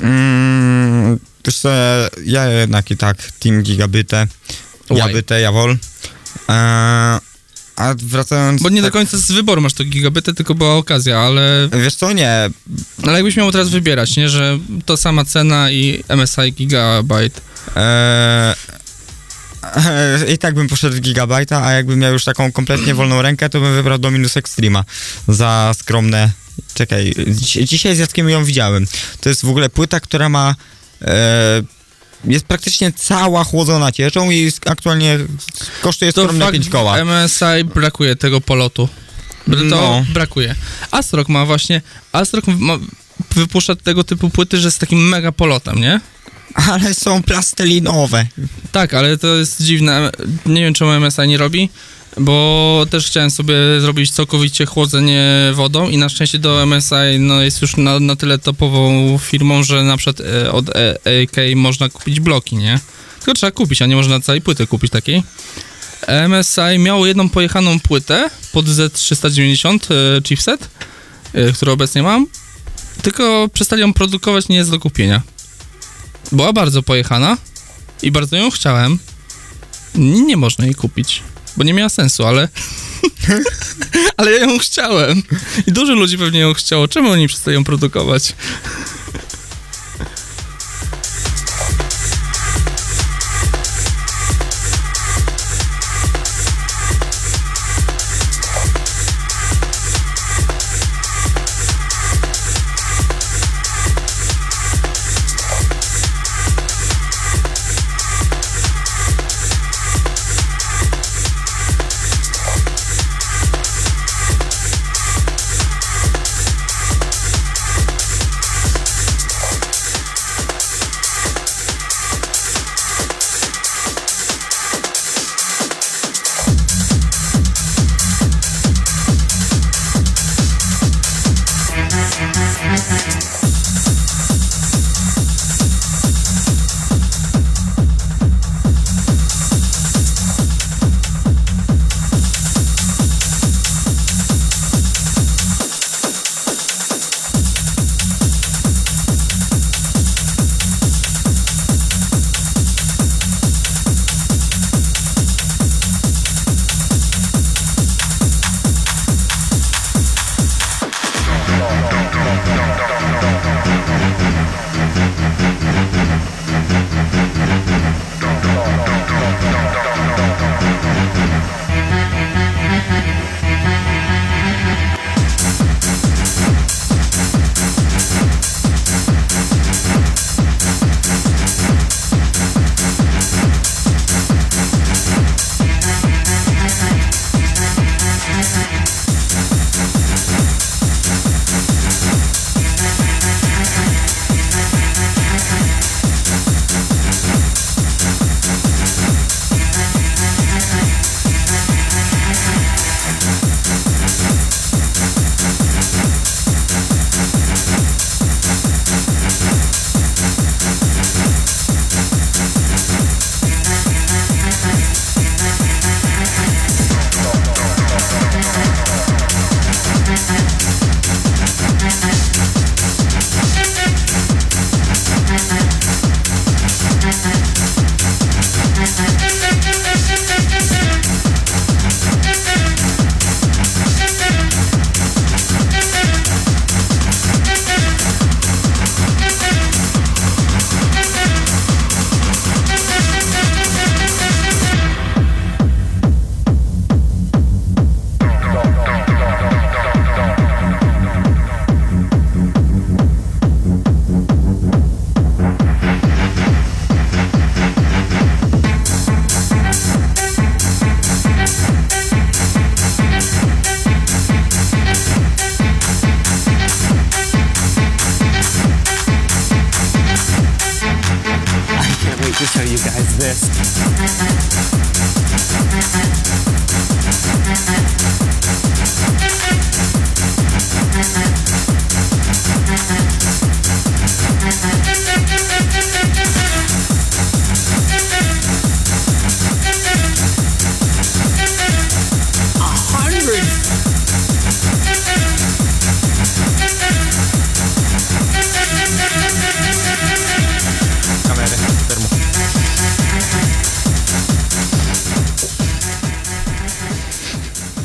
Mm, 0.00 1.18
wiesz 1.46 1.58
co, 1.58 1.68
ja- 2.24 2.46
jednak 2.50 2.90
i 2.90 2.96
tak 2.96 3.32
Team 3.32 3.62
Gigabyte? 3.62 4.26
Jabyte, 4.90 5.40
Jawol. 5.40 5.76
E, 6.48 7.18
a 7.76 7.94
wracając... 7.98 8.62
Bo 8.62 8.68
nie 8.68 8.80
do 8.80 8.86
tak, 8.86 8.92
końca 8.92 9.18
z 9.18 9.32
wyboru 9.32 9.62
masz 9.62 9.72
to 9.72 9.84
gigabity, 9.84 10.34
tylko 10.34 10.54
była 10.54 10.76
okazja, 10.76 11.18
ale, 11.18 11.68
Wiesz 11.82 11.94
co, 11.94 12.12
nie, 12.12 12.50
ale 13.02 13.12
jakbyś 13.12 13.36
miał 13.36 13.52
teraz 13.52 13.68
wybierać, 13.68 14.16
nie, 14.16 14.28
że 14.28 14.58
to 14.84 14.96
sama 14.96 15.24
cena 15.24 15.70
i 15.70 16.04
MSI 16.16 16.52
gigabyte. 16.52 17.40
e, 17.76 18.54
i 20.34 20.38
tak 20.38 20.54
bym 20.54 20.68
poszedł 20.68 20.96
w 20.96 21.00
Gigabajta, 21.00 21.64
a 21.64 21.72
jakbym 21.72 21.98
miał 21.98 22.12
już 22.12 22.24
taką 22.24 22.52
kompletnie 22.52 22.94
wolną 22.94 23.22
rękę, 23.22 23.48
to 23.48 23.60
bym 23.60 23.74
wybrał 23.74 23.98
Dominus 23.98 24.36
Extrema 24.36 24.84
za 25.28 25.72
skromne... 25.78 26.30
Czekaj, 26.74 27.14
dzi- 27.26 27.64
dzisiaj 27.64 27.96
z 27.96 27.98
Jackiem 27.98 28.28
ją 28.28 28.44
widziałem. 28.44 28.86
To 29.20 29.28
jest 29.28 29.42
w 29.44 29.48
ogóle 29.48 29.68
płyta, 29.68 30.00
która 30.00 30.28
ma... 30.28 30.54
E, 31.02 31.62
jest 32.24 32.44
praktycznie 32.44 32.92
cała 32.92 33.44
chłodzona 33.44 33.92
cieczą 33.92 34.30
i 34.30 34.52
aktualnie 34.66 35.18
kosztuje 35.82 36.12
To 36.12 36.22
skromne 36.22 36.44
fakt, 36.44 36.52
5 36.52 36.68
koła. 36.68 37.04
MSI 37.04 37.64
brakuje 37.74 38.16
tego 38.16 38.40
polotu. 38.40 38.88
To 39.46 39.52
No. 39.64 40.04
brakuje. 40.14 40.54
Astrok 40.90 41.28
ma 41.28 41.46
właśnie, 41.46 41.82
Astrok 42.12 42.46
ma, 42.46 42.78
wypuszcza 43.34 43.76
tego 43.76 44.04
typu 44.04 44.30
płyty, 44.30 44.58
że 44.58 44.70
z 44.70 44.78
takim 44.78 45.08
mega 45.08 45.32
polotem, 45.32 45.80
nie? 45.80 46.00
Ale 46.54 46.94
są 46.94 47.22
plastelinowe. 47.22 48.26
Tak, 48.72 48.94
ale 48.94 49.18
to 49.18 49.36
jest 49.36 49.62
dziwne. 49.62 50.10
Nie 50.46 50.60
wiem, 50.60 50.74
czemu 50.74 51.00
MSI 51.06 51.28
nie 51.28 51.38
robi, 51.38 51.68
bo 52.20 52.86
też 52.90 53.06
chciałem 53.06 53.30
sobie 53.30 53.54
zrobić 53.80 54.10
całkowicie 54.10 54.66
chłodzenie 54.66 55.52
wodą 55.54 55.88
i 55.88 55.98
na 55.98 56.08
szczęście 56.08 56.38
do 56.38 56.66
MSI 56.66 57.18
no, 57.18 57.42
jest 57.42 57.62
już 57.62 57.76
na, 57.76 58.00
na 58.00 58.16
tyle 58.16 58.38
topową 58.38 59.18
firmą, 59.18 59.62
że 59.62 59.82
na 59.82 59.96
przykład 59.96 60.26
e, 60.26 60.52
od 60.52 60.68
e, 60.68 60.98
AK 61.22 61.36
można 61.56 61.88
kupić 61.88 62.20
bloki, 62.20 62.56
nie? 62.56 62.80
Tylko 63.18 63.34
trzeba 63.34 63.50
kupić, 63.50 63.82
a 63.82 63.86
nie 63.86 63.96
można 63.96 64.20
całej 64.20 64.40
płyty 64.40 64.66
kupić 64.66 64.92
takiej. 64.92 65.22
MSI 66.28 66.78
miało 66.78 67.06
jedną 67.06 67.28
pojechaną 67.28 67.80
płytę 67.80 68.30
pod 68.52 68.66
Z390 68.66 69.78
e, 70.18 70.22
chipset, 70.22 70.68
e, 71.62 71.70
obecnie 71.70 72.02
mam, 72.02 72.26
tylko 73.02 73.48
przestali 73.54 73.82
ją 73.82 73.92
produkować, 73.92 74.48
nie 74.48 74.56
jest 74.56 74.70
do 74.70 74.78
kupienia. 74.78 75.22
Była 76.32 76.52
bardzo 76.52 76.82
pojechana 76.82 77.36
i 78.02 78.10
bardzo 78.10 78.36
ją 78.36 78.50
chciałem. 78.50 78.98
Nie 79.94 80.36
można 80.36 80.64
jej 80.64 80.74
kupić. 80.74 81.22
Bo 81.56 81.64
nie 81.64 81.74
miała 81.74 81.88
sensu, 81.88 82.24
ale... 82.26 82.48
ale 84.16 84.30
ja 84.30 84.38
ją 84.38 84.58
chciałem. 84.58 85.22
I 85.66 85.72
dużo 85.72 85.94
ludzi 85.94 86.18
pewnie 86.18 86.40
ją 86.40 86.54
chciało. 86.54 86.88
Czemu 86.88 87.10
oni 87.10 87.28
przestają 87.28 87.58
ją 87.58 87.64
produkować? 87.64 88.34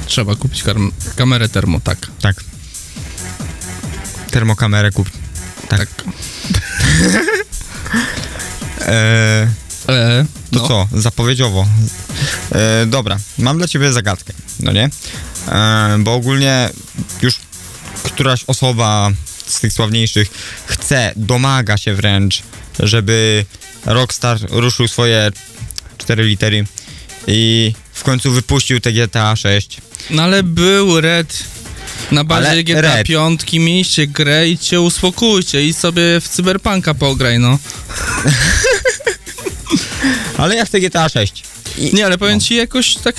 Trzeba 0.08 0.36
kupić 0.36 0.64
kamerę 1.16 1.50
termo, 1.50 1.80
tak. 1.80 2.08
Tak. 2.22 2.44
Termokamerę 4.32 4.92
kup. 4.92 5.10
Tak. 5.70 5.80
Tak. 5.80 5.90
E, 8.88 9.48
E, 9.90 10.26
to 10.52 10.60
no. 10.60 10.68
co? 10.68 10.88
Zapowiedziowo. 10.94 11.68
E, 12.52 12.86
dobra, 12.86 13.18
mam 13.38 13.58
dla 13.58 13.68
ciebie 13.68 13.94
zagadkę, 13.94 14.34
no 14.60 14.72
nie? 14.72 14.90
E, 15.48 15.98
bo 16.00 16.14
ogólnie 16.14 16.70
już 17.22 17.36
któraś 18.04 18.44
osoba 18.48 19.12
z 19.48 19.60
tych 19.60 19.74
sławniejszych 19.74 20.28
chce, 20.66 21.14
domaga 21.16 21.78
się 21.78 21.94
wręcz, 21.94 22.44
żeby 22.80 23.46
Rockstar 23.86 24.38
ruszył 24.50 24.88
swoje 24.88 25.32
cztery 25.98 26.24
litery 26.24 26.66
i 27.28 27.74
w 27.94 28.04
końcu 28.04 28.32
wypuścił 28.32 28.80
te 28.80 28.92
GTA 28.92 29.36
6. 29.36 29.82
No 30.10 30.24
ale 30.24 30.44
był 30.44 31.02
Red 31.02 31.44
na 32.12 32.24
bazie 32.24 32.50
Ale 32.50 32.64
GTA 32.64 32.82
Red. 32.82 33.08
5, 33.08 33.42
mieliście 33.54 34.08
grę 34.08 34.50
i 34.50 34.58
cię 34.58 34.82
uspokójcie 34.82 35.66
i 35.66 35.74
sobie 35.74 36.22
w 36.22 36.28
Cyberpunka 36.30 36.94
pograj, 36.94 37.40
no. 37.40 37.60
Ale 40.38 40.56
ja 40.56 40.66
chcę 40.66 40.80
GTA 40.80 41.10
6. 41.10 41.44
I, 41.78 41.96
Nie, 41.96 42.06
ale 42.06 42.18
powiem 42.18 42.40
ci 42.40 42.56
jakoś 42.56 42.96
tak 42.96 43.16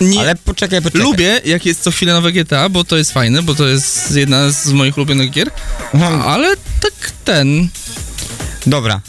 nie... 0.00 0.20
ale 0.20 0.34
poczekaj, 0.36 0.82
poczekaj. 0.82 1.02
Lubię, 1.02 1.40
jak 1.44 1.66
jest 1.66 1.82
co 1.82 1.90
chwilę 1.90 2.12
nowe 2.12 2.32
GTA, 2.32 2.68
bo 2.68 2.84
to 2.84 2.96
jest 2.96 3.12
fajne, 3.12 3.42
bo 3.42 3.54
to 3.54 3.68
jest 3.68 4.16
jedna 4.16 4.50
z 4.50 4.72
moich 4.72 4.96
ulubionych 4.96 5.30
gier, 5.30 5.50
Mhm. 5.94 6.22
ale 6.22 6.56
tak 6.56 6.92
ten... 7.24 7.68
Dobra, 8.66 9.00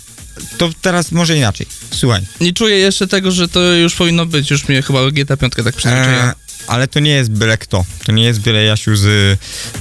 to 0.57 0.69
teraz 0.81 1.11
może 1.11 1.37
inaczej. 1.37 1.67
Słuchaj. 1.91 2.21
Nie 2.41 2.53
czuję 2.53 2.77
jeszcze 2.77 3.07
tego, 3.07 3.31
że 3.31 3.47
to 3.47 3.73
już 3.73 3.95
powinno 3.95 4.25
być, 4.25 4.51
już 4.51 4.67
mnie 4.67 4.81
chyba 4.81 5.11
GTA 5.11 5.37
5 5.37 5.53
tak 5.63 5.75
przyzwyczaiła. 5.75 6.23
E, 6.23 6.33
ale 6.67 6.87
to 6.87 6.99
nie 6.99 7.11
jest 7.11 7.31
byle 7.31 7.57
kto. 7.57 7.85
To 8.05 8.11
nie 8.11 8.23
jest 8.23 8.39
byle 8.39 8.63
Jasiu 8.63 8.95
z, 8.95 9.01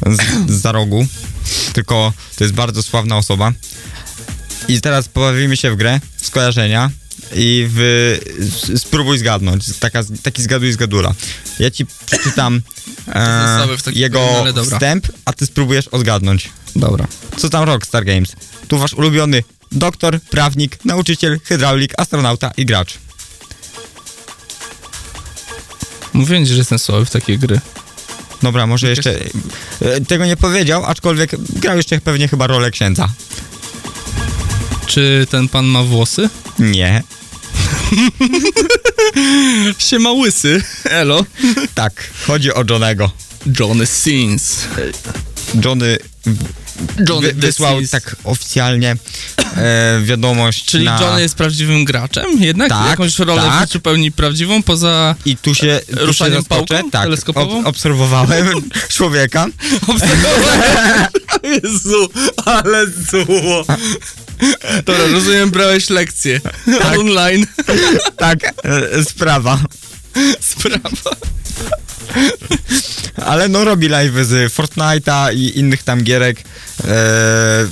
z, 0.07 0.51
z 0.51 0.61
za 0.61 0.73
rogu, 0.73 1.07
tylko 1.73 2.13
to 2.37 2.45
jest 2.45 2.55
bardzo 2.55 2.83
sławna 2.83 3.17
osoba. 3.17 3.53
I 4.69 4.81
teraz 4.81 5.09
pobawimy 5.09 5.57
się 5.57 5.71
w 5.71 5.77
grę 5.77 6.01
skojarzenia. 6.17 6.91
i 7.35 7.67
w, 7.71 8.17
spróbuj 8.77 9.19
zgadnąć. 9.19 9.79
Taka, 9.79 10.03
taki 10.23 10.43
zgaduj 10.43 10.73
zgadula. 10.73 11.15
Ja 11.59 11.71
ci 11.71 11.87
przeczytam 12.07 12.57
e, 13.09 13.67
w 13.93 13.97
jego 13.97 14.39
ale 14.41 14.53
dobra. 14.53 14.77
wstęp, 14.77 15.09
a 15.25 15.33
ty 15.33 15.47
spróbujesz 15.47 15.89
odgadnąć. 15.89 16.51
Dobra. 16.77 17.07
Co 17.37 17.51
tam 17.51 17.65
Rockstar 17.65 18.05
Games? 18.05 18.37
Tu 18.69 18.79
wasz 18.79 18.95
ulubiony 18.95 19.43
doktor, 19.73 20.21
prawnik, 20.21 20.85
nauczyciel, 20.85 21.41
hydraulik, 21.45 21.93
astronauta 21.97 22.51
i 22.57 22.67
gracz. 22.67 22.99
Mówiłem 26.13 26.47
ci, 26.47 26.53
że 26.53 26.59
jestem 26.59 26.79
słaby 26.79 27.05
w 27.07 27.11
takie 27.11 27.39
gry. 27.39 27.61
Dobra, 28.43 28.67
może 28.67 28.89
jeszcze... 28.91 29.19
e, 29.81 30.01
Tego 30.01 30.27
nie 30.27 30.37
powiedział, 30.37 30.85
aczkolwiek 30.85 31.31
grał 31.41 31.77
jeszcze 31.77 32.01
pewnie 32.01 32.29
chyba 32.29 32.47
rolę 32.47 32.71
księdza. 32.71 33.09
Czy 34.87 35.27
ten 35.31 35.49
pan 35.49 35.67
ma 35.67 35.83
włosy? 35.83 36.29
Nie. 36.59 37.03
Się 39.79 39.99
ma 39.99 40.13
łysy. 40.13 40.63
Elo. 40.85 41.25
Tak, 41.75 42.11
chodzi 42.27 42.55
o 42.55 42.65
Johnego. 42.71 43.11
Johnny 43.61 43.87
Sins. 43.87 44.61
Johnny 45.65 45.99
Johnny 47.09 47.33
wy, 47.33 47.41
wysłał 47.41 47.79
Sins. 47.79 47.91
tak 47.91 48.17
oficjalnie 48.25 48.97
e, 49.57 50.01
wiadomość 50.05 50.65
Czyli 50.65 50.85
na... 50.85 51.01
Johnny 51.01 51.21
jest 51.21 51.35
prawdziwym 51.35 51.85
graczem? 51.85 52.25
Jednak? 52.39 52.69
Tak, 52.69 52.91
Jakąś 52.91 53.19
rolę 53.19 53.43
tak. 53.43 53.59
w 53.59 53.61
życiu 53.61 53.81
pełni 53.81 54.13
prawdziwą 54.13 54.63
poza 54.63 55.15
I 55.25 55.37
tu 55.37 55.55
się, 55.55 55.81
tu 55.99 56.07
Ruszaniem 56.07 56.45
pałką 56.45 56.91
tak, 56.91 57.03
teleskopową? 57.03 57.65
obserwowałem 57.65 58.49
człowieka. 58.97 59.47
obserwowaniem? 59.87 61.07
Jezu, 61.65 62.09
ale 62.45 62.87
zło. 62.87 63.65
Dobra, 64.85 65.07
rozumiem, 65.13 65.51
brałeś 65.51 65.91
lekcję 65.91 66.41
online. 66.99 67.47
Tak, 68.17 68.39
e, 68.65 69.05
sprawa. 69.05 69.59
Sprawa. 70.41 71.11
Ale 73.27 73.49
no 73.49 73.65
robi 73.65 73.89
live 73.89 74.25
z 74.27 74.53
Fortnite'a 74.53 75.35
i 75.35 75.59
innych 75.59 75.83
tam 75.83 76.03
gierek. 76.03 76.43
E, 76.85 77.69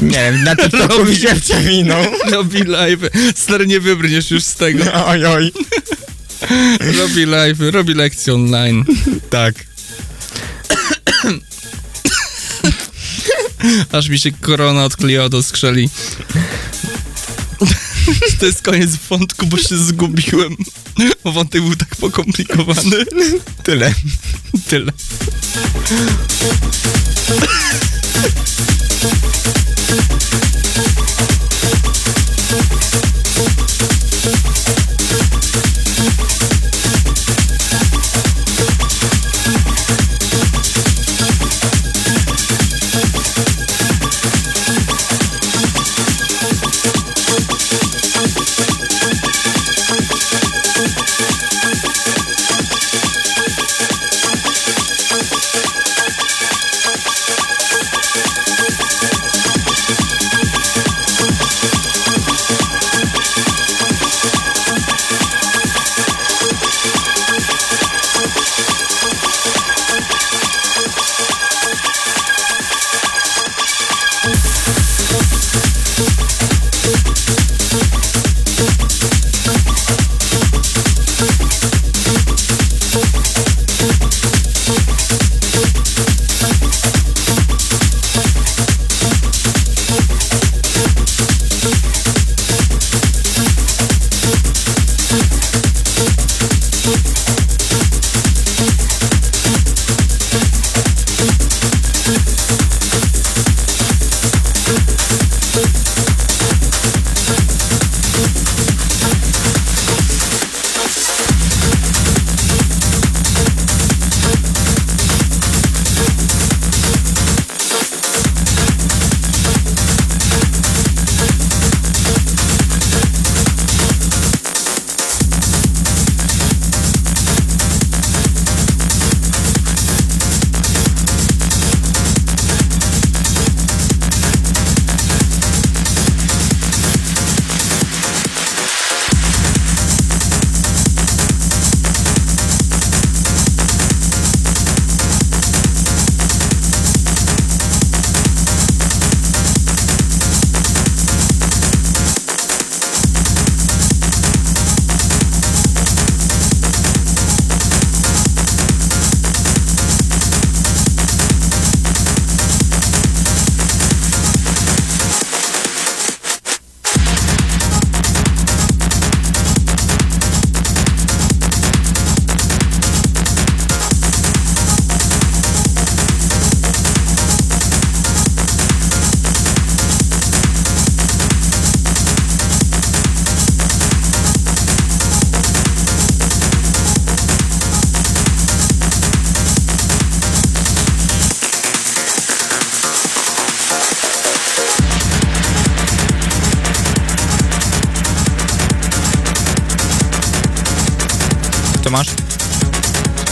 nie 0.00 0.18
wiem, 0.18 0.44
na 0.44 0.56
TikToku 0.56 1.04
mi 1.04 1.16
się 1.16 1.34
przewinął. 1.40 2.04
Robi 2.32 2.64
live. 2.64 3.00
Stary, 3.36 3.66
nie 3.66 3.80
wybrniesz 3.80 4.30
już 4.30 4.44
z 4.44 4.54
tego. 4.54 4.84
Oj, 5.06 5.26
oj, 5.26 5.52
Robi 6.98 7.26
live, 7.26 7.58
robi 7.60 7.94
lekcje 7.94 8.34
online. 8.34 8.84
tak. 9.30 9.54
Aż 13.92 14.08
mi 14.08 14.18
się 14.18 14.32
korona 14.32 14.84
odkleiła 14.84 15.28
do 15.28 15.42
skrzeli. 15.42 15.90
To 18.40 18.46
jest 18.46 18.62
koniec 18.62 18.96
wątku, 18.96 19.46
bo 19.46 19.56
się 19.56 19.76
zgubiłem. 19.76 20.56
Bo 21.24 21.32
wątek 21.32 21.62
był 21.62 21.76
tak 21.76 21.96
pokomplikowany. 21.96 23.04
Tyle. 23.62 23.94
Tyle. 24.68 24.92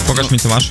Pokaż 0.07 0.31
mi, 0.31 0.39
co 0.39 0.49
masz. 0.49 0.71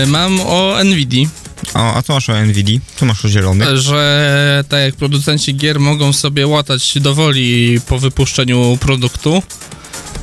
Yy, 0.00 0.06
mam 0.06 0.40
o 0.40 0.84
Nvidia, 0.84 1.28
O, 1.74 1.94
a 1.94 2.02
co 2.02 2.12
masz 2.12 2.28
o 2.28 2.44
NVIDII? 2.44 2.80
Co 2.96 3.06
masz 3.06 3.24
o 3.24 3.28
zielonych? 3.28 3.76
że 3.78 4.64
tak 4.68 4.80
jak 4.80 4.94
producenci 4.94 5.56
gier 5.56 5.80
mogą 5.80 6.12
sobie 6.12 6.46
łatać 6.46 6.94
dowoli 7.00 7.80
po 7.86 7.98
wypuszczeniu 7.98 8.78
produktu 8.80 9.42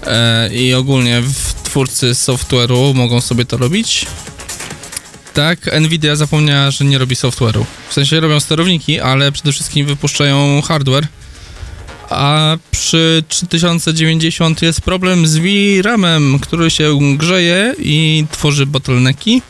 e, 0.07 0.53
i 0.53 0.73
ogólnie 0.73 1.23
twórcy 1.63 2.11
software'u 2.15 2.93
mogą 2.93 3.21
sobie 3.21 3.45
to 3.45 3.57
robić. 3.57 4.05
Tak, 5.33 5.79
Nvidia 5.81 6.15
zapomniała, 6.15 6.71
że 6.71 6.85
nie 6.85 6.97
robi 6.97 7.15
software'u. 7.15 7.65
W 7.89 7.93
sensie 7.93 8.19
robią 8.19 8.39
sterowniki, 8.39 8.99
ale 8.99 9.31
przede 9.31 9.51
wszystkim 9.51 9.85
wypuszczają 9.85 10.61
hardware, 10.61 11.07
A 12.11 12.57
przy 12.71 13.23
3090 13.27 14.61
jest 14.61 14.81
problem 14.81 15.27
z 15.27 15.37
VRAMem, 15.37 16.39
który 16.39 16.71
się 16.71 16.99
grzeje 17.17 17.75
i 17.79 18.25
tworzy 18.31 18.65
bottlenecki, 18.65 19.41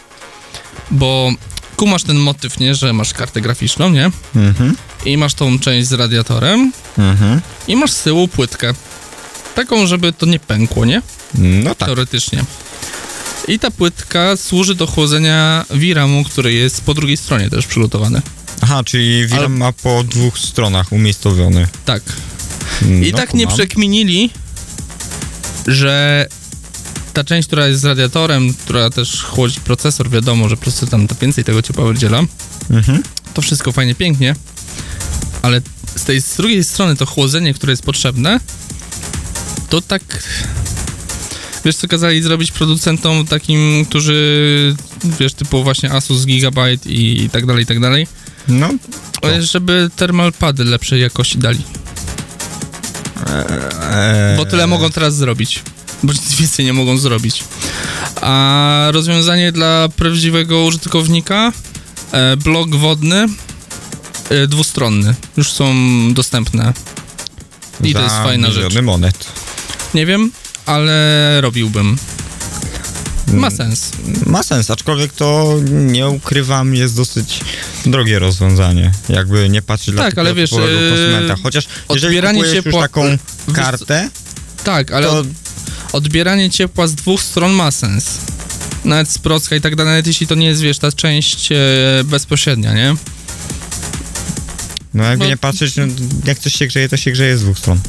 bo 0.91 1.31
kumasz 1.75 2.03
ten 2.03 2.17
motyw, 2.17 2.59
nie, 2.59 2.75
że 2.75 2.93
masz 2.93 3.13
kartę 3.13 3.41
graficzną, 3.41 3.89
nie? 3.89 4.11
Mhm. 4.35 4.75
I 5.05 5.17
masz 5.17 5.33
tą 5.33 5.59
część 5.59 5.87
z 5.87 5.93
radiatorem 5.93 6.71
Mhm. 6.97 7.41
i 7.67 7.75
masz 7.75 7.91
z 7.91 8.03
tyłu 8.03 8.27
płytkę. 8.27 8.73
Taką, 9.55 9.87
żeby 9.87 10.13
to 10.13 10.25
nie 10.25 10.39
pękło, 10.39 10.85
nie? 10.85 11.01
No 11.35 11.75
tak. 11.75 11.87
Teoretycznie. 11.87 12.43
I 13.47 13.59
ta 13.59 13.71
płytka 13.71 14.37
służy 14.37 14.75
do 14.75 14.87
chłodzenia 14.87 15.65
VRAMu, 15.69 16.23
który 16.23 16.53
jest 16.53 16.81
po 16.83 16.93
drugiej 16.93 17.17
stronie 17.17 17.49
też 17.49 17.67
przygotowany. 17.67 18.21
Aha, 18.61 18.81
czyli 18.85 19.27
VRAM 19.27 19.39
Ale- 19.39 19.49
ma 19.49 19.71
po 19.73 20.03
dwóch 20.03 20.39
stronach 20.39 20.91
umiejscowiony. 20.91 21.67
Tak. 21.85 22.03
No, 22.81 23.05
I 23.05 23.11
tak 23.13 23.33
nie 23.33 23.47
przekminili, 23.47 24.29
że 25.67 26.27
ta 27.13 27.23
część, 27.23 27.47
która 27.47 27.67
jest 27.67 27.81
z 27.81 27.85
radiatorem, 27.85 28.53
która 28.53 28.89
też 28.89 29.23
chłodzi 29.23 29.59
procesor, 29.59 30.09
wiadomo, 30.09 30.49
że 30.49 30.57
procesor 30.57 30.89
tam 30.89 31.07
to 31.07 31.15
więcej 31.21 31.43
tego 31.43 31.61
ciepła 31.61 31.85
wydziela, 31.85 32.21
Mhm. 32.69 33.03
to 33.33 33.41
wszystko 33.41 33.71
fajnie, 33.71 33.95
pięknie, 33.95 34.35
ale 35.41 35.61
z 35.95 36.03
tej 36.03 36.21
z 36.21 36.35
drugiej 36.37 36.63
strony 36.63 36.95
to 36.95 37.05
chłodzenie, 37.05 37.53
które 37.53 37.73
jest 37.73 37.83
potrzebne, 37.83 38.39
to 39.69 39.81
tak... 39.81 40.23
Wiesz, 41.65 41.75
co 41.75 41.87
kazali 41.87 42.21
zrobić 42.23 42.51
producentom 42.51 43.27
takim, 43.27 43.85
którzy, 43.89 44.75
wiesz, 45.19 45.33
typu 45.33 45.63
właśnie 45.63 45.91
Asus, 45.91 46.25
Gigabyte 46.25 46.89
i 46.89 47.29
tak 47.31 47.45
dalej, 47.45 47.63
i 47.63 47.65
tak 47.67 47.79
dalej, 47.79 48.07
No, 48.47 48.69
ale 49.21 49.43
żeby 49.43 49.89
thermal 49.95 50.33
pady 50.33 50.63
lepszej 50.63 51.01
jakości 51.01 51.37
dali. 51.37 51.59
E, 53.27 54.33
Bo 54.37 54.45
tyle 54.45 54.67
mogą 54.67 54.89
teraz 54.89 55.15
zrobić. 55.15 55.63
Bo 56.03 56.13
nic 56.13 56.35
więcej 56.35 56.65
nie 56.65 56.73
mogą 56.73 56.97
zrobić. 56.97 57.43
A 58.21 58.87
rozwiązanie 58.91 59.51
dla 59.51 59.89
prawdziwego 59.95 60.63
użytkownika, 60.63 61.51
e, 62.11 62.37
blok 62.37 62.75
wodny, 62.75 63.27
e, 64.29 64.47
dwustronny. 64.47 65.15
Już 65.37 65.51
są 65.51 65.73
dostępne. 66.13 66.73
I 67.83 67.93
to 67.93 67.99
za 67.99 68.03
jest 68.03 68.15
fajna 68.15 68.51
rzecz. 68.51 68.81
monet. 68.81 69.25
Nie 69.93 70.05
wiem, 70.05 70.31
ale 70.65 71.37
robiłbym. 71.41 71.97
Ma 73.33 73.51
sens. 73.51 73.91
Ma 74.25 74.43
sens, 74.43 74.71
aczkolwiek 74.71 75.13
to 75.13 75.55
nie 75.71 76.07
ukrywam, 76.07 76.75
jest 76.75 76.95
dosyć 76.95 77.39
drogie 77.85 78.19
rozwiązanie. 78.19 78.91
Jakby 79.09 79.49
nie 79.49 79.61
patrzeć 79.61 79.93
dla 79.95 80.03
Tak, 80.03 80.17
ale 80.17 80.33
wiesz, 80.33 80.49
typowego 80.49 80.79
yy, 80.81 80.89
konsumenta. 80.89 81.35
Chociaż 81.43 81.67
jeżeli 81.89 82.07
odbieranie 82.07 82.39
kupujesz 82.39 82.65
już 82.65 82.75
ciepła- 82.75 82.81
taką 82.81 83.17
kartę, 83.53 84.09
Tak, 84.63 84.91
ale 84.91 85.07
to 85.07 85.17
od, 85.19 85.27
odbieranie 85.93 86.49
ciepła 86.49 86.87
z 86.87 86.95
dwóch 86.95 87.21
stron 87.21 87.51
ma 87.51 87.71
sens. 87.71 88.17
Nawet 88.85 89.09
z 89.09 89.17
procka 89.17 89.55
i 89.55 89.61
tak 89.61 89.75
dalej, 89.75 89.91
nawet 89.91 90.07
jeśli 90.07 90.27
to 90.27 90.35
nie 90.35 90.47
jest, 90.47 90.61
wiesz, 90.61 90.77
ta 90.77 90.91
część 90.91 91.51
e, 91.51 91.57
bezpośrednia, 92.03 92.73
nie? 92.73 92.95
no 94.93 95.03
jakby 95.03 95.25
bo- 95.25 95.29
nie 95.29 95.37
patrzeć, 95.37 95.75
no, 95.75 95.83
jak 96.25 96.39
coś 96.39 96.53
się 96.55 96.67
grzeje, 96.67 96.89
to 96.89 96.97
się 96.97 97.11
grzeje 97.11 97.37
z 97.37 97.41
dwóch 97.41 97.59
stron. 97.59 97.79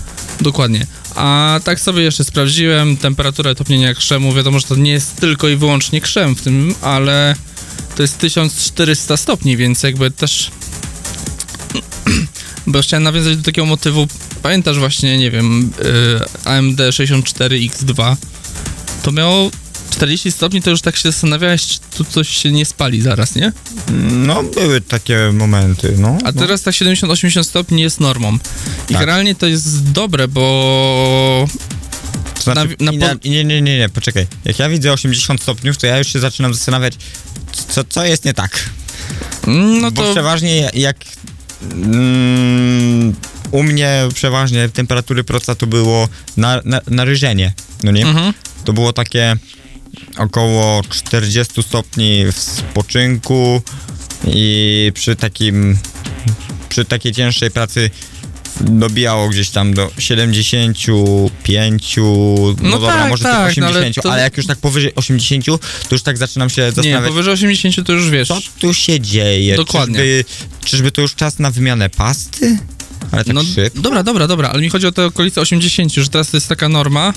Dokładnie. 0.41 0.87
A 1.15 1.61
tak 1.65 1.81
sobie 1.81 2.03
jeszcze 2.03 2.25
sprawdziłem 2.25 2.97
temperaturę 2.97 3.55
topnienia 3.55 3.95
krzemu. 3.95 4.35
Wiadomo, 4.35 4.59
że 4.61 4.67
to 4.67 4.77
nie 4.77 4.91
jest 4.93 5.17
tylko 5.17 5.49
i 5.49 5.57
wyłącznie 5.57 6.01
krzem 6.01 6.37
w 6.37 6.43
tym, 6.43 6.75
ale 6.83 7.37
to 7.97 8.03
jest 8.03 8.19
1400 8.19 9.17
stopni, 9.17 9.57
więc 9.57 9.83
jakby 9.83 10.11
też. 10.11 10.51
Bo 12.67 12.83
chciałem 12.83 13.03
nawiązać 13.03 13.37
do 13.37 13.43
takiego 13.43 13.67
motywu. 13.67 14.07
Pamiętasz 14.43 14.79
właśnie, 14.79 15.19
nie 15.19 15.31
wiem, 15.31 15.71
y, 16.45 16.49
AMD 16.49 16.81
64X2 16.81 18.17
to 19.03 19.13
miało 19.13 19.51
40 19.91 20.33
stopni, 20.33 20.63
to 20.63 20.71
już 20.71 20.81
tak 20.81 20.97
się 20.97 21.11
zastanawiałeś, 21.11 21.67
czy 21.67 21.79
tu 21.97 22.05
coś 22.05 22.29
się 22.29 22.53
nie 22.53 22.65
spali 22.67 23.01
zaraz, 23.03 23.35
nie? 23.35 23.53
No, 24.13 24.43
były 24.43 24.81
takie 24.81 25.31
momenty, 25.33 25.95
no. 25.99 26.19
A 26.25 26.33
no. 26.33 26.33
teraz 26.33 26.63
tak 26.63 26.75
70-80 26.75 27.45
stopni 27.45 27.83
jest 27.83 28.01
normą. 28.01 28.35
I 28.35 28.39
Tak. 28.39 29.01
generalnie 29.01 29.35
to 29.35 29.47
jest 29.47 29.91
dobre, 29.93 30.29
bo 30.29 31.49
To 32.35 32.43
znaczy, 32.43 32.77
na- 32.81 32.93
na 32.93 33.15
nie, 33.25 33.45
nie, 33.45 33.63
nie, 33.63 33.79
nie, 33.79 33.89
poczekaj. 33.89 34.27
Jak 34.45 34.59
ja 34.59 34.69
widzę 34.69 34.93
80 34.93 35.43
stopniów, 35.43 35.77
to 35.79 35.87
ja 35.87 35.99
już 35.99 36.13
się 36.13 36.19
zaczynam 36.21 36.55
zastanawiać, 36.55 36.95
co, 37.53 37.85
co 37.85 38.05
jest 38.05 38.25
nie 38.25 38.35
tak. 38.35 38.71
no 39.81 39.91
Bo 39.91 40.03
to 40.03 40.13
przeważnie 40.13 40.71
jak 40.75 40.97
mm, 41.73 43.15
u 43.51 43.63
mnie 43.63 44.09
przeważnie 44.15 44.69
temperatury 44.69 45.25
proca 45.25 45.55
to 45.55 45.67
było 45.67 46.09
na, 46.37 46.61
na, 46.65 46.81
naryżenie, 46.87 47.53
no 47.83 47.93
nie? 47.93 48.07
Mhm. 48.07 48.35
To 48.65 48.73
było 48.73 48.93
takie 48.93 49.37
około 50.17 50.83
40 50.91 51.63
stopni 51.63 52.25
w 52.33 52.39
spoczynku 52.39 53.63
i 54.27 54.93
przy 54.95 55.17
takim 55.17 55.79
przy 56.69 56.85
takiej 56.85 57.13
cięższej 57.13 57.51
pracy 57.51 57.91
dobijało 58.61 59.29
gdzieś 59.29 59.49
tam 59.51 59.75
do 59.75 59.91
75, 59.99 61.97
no, 61.97 62.55
No 62.63 62.71
dobra, 62.79 62.89
tak, 62.97 63.11
może 63.11 63.23
tak, 63.25 63.49
tych 63.55 63.57
no 63.63 63.67
ale 63.67 63.79
80, 63.79 64.03
to- 64.05 64.13
ale 64.13 64.23
jak 64.23 64.37
już 64.37 64.47
tak 64.47 64.59
powyżej 64.59 64.95
80, 64.95 65.47
to 65.89 65.95
już 65.95 66.03
tak 66.03 66.19
zaczynam 66.19 66.51
się 66.51 66.63
Nie, 66.63 66.73
zastanawiać, 66.73 67.09
powyżej 67.11 67.33
80 67.33 67.87
to 67.87 67.93
już 67.93 68.11
wiesz. 68.11 68.29
co 68.29 68.39
tu 68.61 68.75
się 68.75 69.01
dzieje? 69.01 69.57
Dokładnie. 69.57 69.95
Czyżby, 69.97 70.25
czyżby 70.65 70.91
to 70.93 71.01
już 71.03 71.15
czas 71.15 71.39
na 71.39 71.51
wymianę 71.51 71.91
pasty? 71.91 72.59
Ale 73.13 73.25
tak 73.25 73.35
No, 73.35 73.43
szybko? 73.55 73.81
dobra, 73.81 74.03
dobra, 74.03 74.27
dobra, 74.27 74.49
ale 74.49 74.63
mi 74.63 74.71
chodzi 74.71 74.87
o 74.87 74.93
te 74.93 75.05
okolice 75.07 75.41
80, 75.41 75.93
że 75.93 76.09
teraz 76.09 76.31
to 76.31 76.37
jest 76.37 76.49
taka 76.49 76.69
norma. 76.69 77.13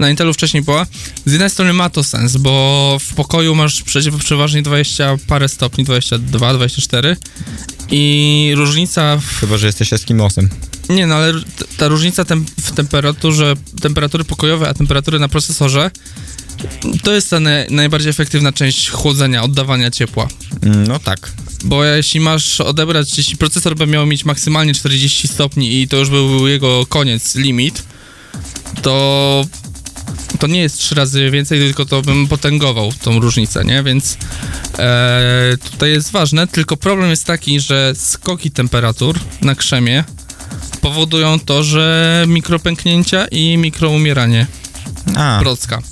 Na 0.00 0.10
Intelu 0.10 0.34
wcześniej 0.34 0.62
była. 0.62 0.86
Z 1.24 1.32
jednej 1.32 1.50
strony 1.50 1.72
ma 1.72 1.90
to 1.90 2.04
sens, 2.04 2.36
bo 2.36 2.96
w 3.00 3.14
pokoju 3.14 3.54
masz 3.54 3.82
przecież 3.82 4.14
przeważnie 4.14 4.62
20 4.62 5.16
parę 5.26 5.48
stopni, 5.48 5.84
22, 5.84 6.54
24 6.54 7.16
i 7.90 8.52
różnica 8.56 9.16
w 9.16 9.40
Chyba, 9.40 9.56
że 9.56 9.66
jesteś 9.66 9.92
Eskimosem. 9.92 10.48
Nie, 10.88 11.06
no 11.06 11.14
ale 11.14 11.32
ta 11.76 11.88
różnica 11.88 12.24
tem 12.24 12.46
w 12.62 12.72
temperaturze, 12.72 13.54
temperatury 13.80 14.24
pokojowej, 14.24 14.68
a 14.68 14.74
temperatury 14.74 15.18
na 15.18 15.28
procesorze, 15.28 15.90
to 17.02 17.12
jest 17.12 17.30
ta 17.30 17.40
na 17.40 17.50
najbardziej 17.70 18.10
efektywna 18.10 18.52
część 18.52 18.90
chłodzenia, 18.90 19.42
oddawania 19.42 19.90
ciepła. 19.90 20.28
Mm, 20.62 20.86
No 20.86 20.98
tak. 20.98 21.32
Bo 21.64 21.84
jeśli 21.84 22.20
masz 22.20 22.60
odebrać, 22.60 23.18
jeśli 23.18 23.36
procesor 23.36 23.76
by 23.76 23.86
miał 23.86 24.06
mieć 24.06 24.24
maksymalnie 24.24 24.74
40 24.74 25.28
stopni 25.28 25.82
i 25.82 25.88
to 25.88 25.96
już 25.96 26.10
był 26.10 26.48
jego 26.48 26.86
koniec, 26.86 27.34
limit, 27.34 27.82
to 28.82 29.44
to 30.40 30.46
nie 30.46 30.60
jest 30.60 30.78
trzy 30.78 30.94
razy 30.94 31.30
więcej, 31.30 31.58
tylko 31.58 31.84
to 31.86 32.02
bym 32.02 32.28
potęgował 32.28 32.92
tą 33.02 33.20
różnicę, 33.20 33.64
nie? 33.64 33.82
Więc 33.82 34.16
e, 34.78 35.56
tutaj 35.70 35.90
jest 35.90 36.10
ważne, 36.12 36.46
tylko 36.46 36.76
problem 36.76 37.10
jest 37.10 37.24
taki, 37.26 37.60
że 37.60 37.92
skoki 37.96 38.50
temperatur 38.50 39.18
na 39.42 39.54
krzemie 39.54 40.04
powodują 40.80 41.40
to, 41.40 41.62
że 41.64 42.24
mikropęknięcia 42.28 43.26
i 43.30 43.56
mikroumieranie 43.56 44.46
A, 45.16 45.38
procka. 45.42 45.82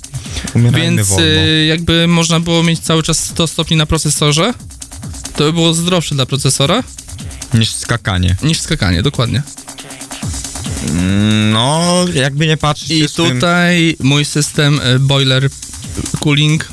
umierajmy 0.55 0.95
Więc 0.95 1.07
wolno. 1.07 1.25
y, 1.25 1.65
jakby 1.65 2.07
można 2.07 2.39
było 2.39 2.63
mieć 2.63 2.79
cały 2.79 3.03
czas 3.03 3.23
100 3.23 3.47
stopni 3.47 3.77
na 3.77 3.85
procesorze, 3.85 4.53
to 5.35 5.43
by 5.43 5.53
było 5.53 5.73
zdrowsze 5.73 6.15
dla 6.15 6.25
procesora 6.25 6.83
Niż 7.53 7.71
skakanie. 7.73 8.35
niż 8.43 8.59
skakanie, 8.61 9.01
dokładnie. 9.03 9.41
No, 11.51 12.05
jakby 12.13 12.47
nie 12.47 12.57
patrzeć... 12.57 12.91
I 12.91 13.07
w 13.07 13.11
tym- 13.11 13.25
tutaj 13.35 13.95
mój 13.99 14.25
system 14.25 14.79
y, 14.95 14.99
boiler 14.99 15.49
cooling 16.19 16.67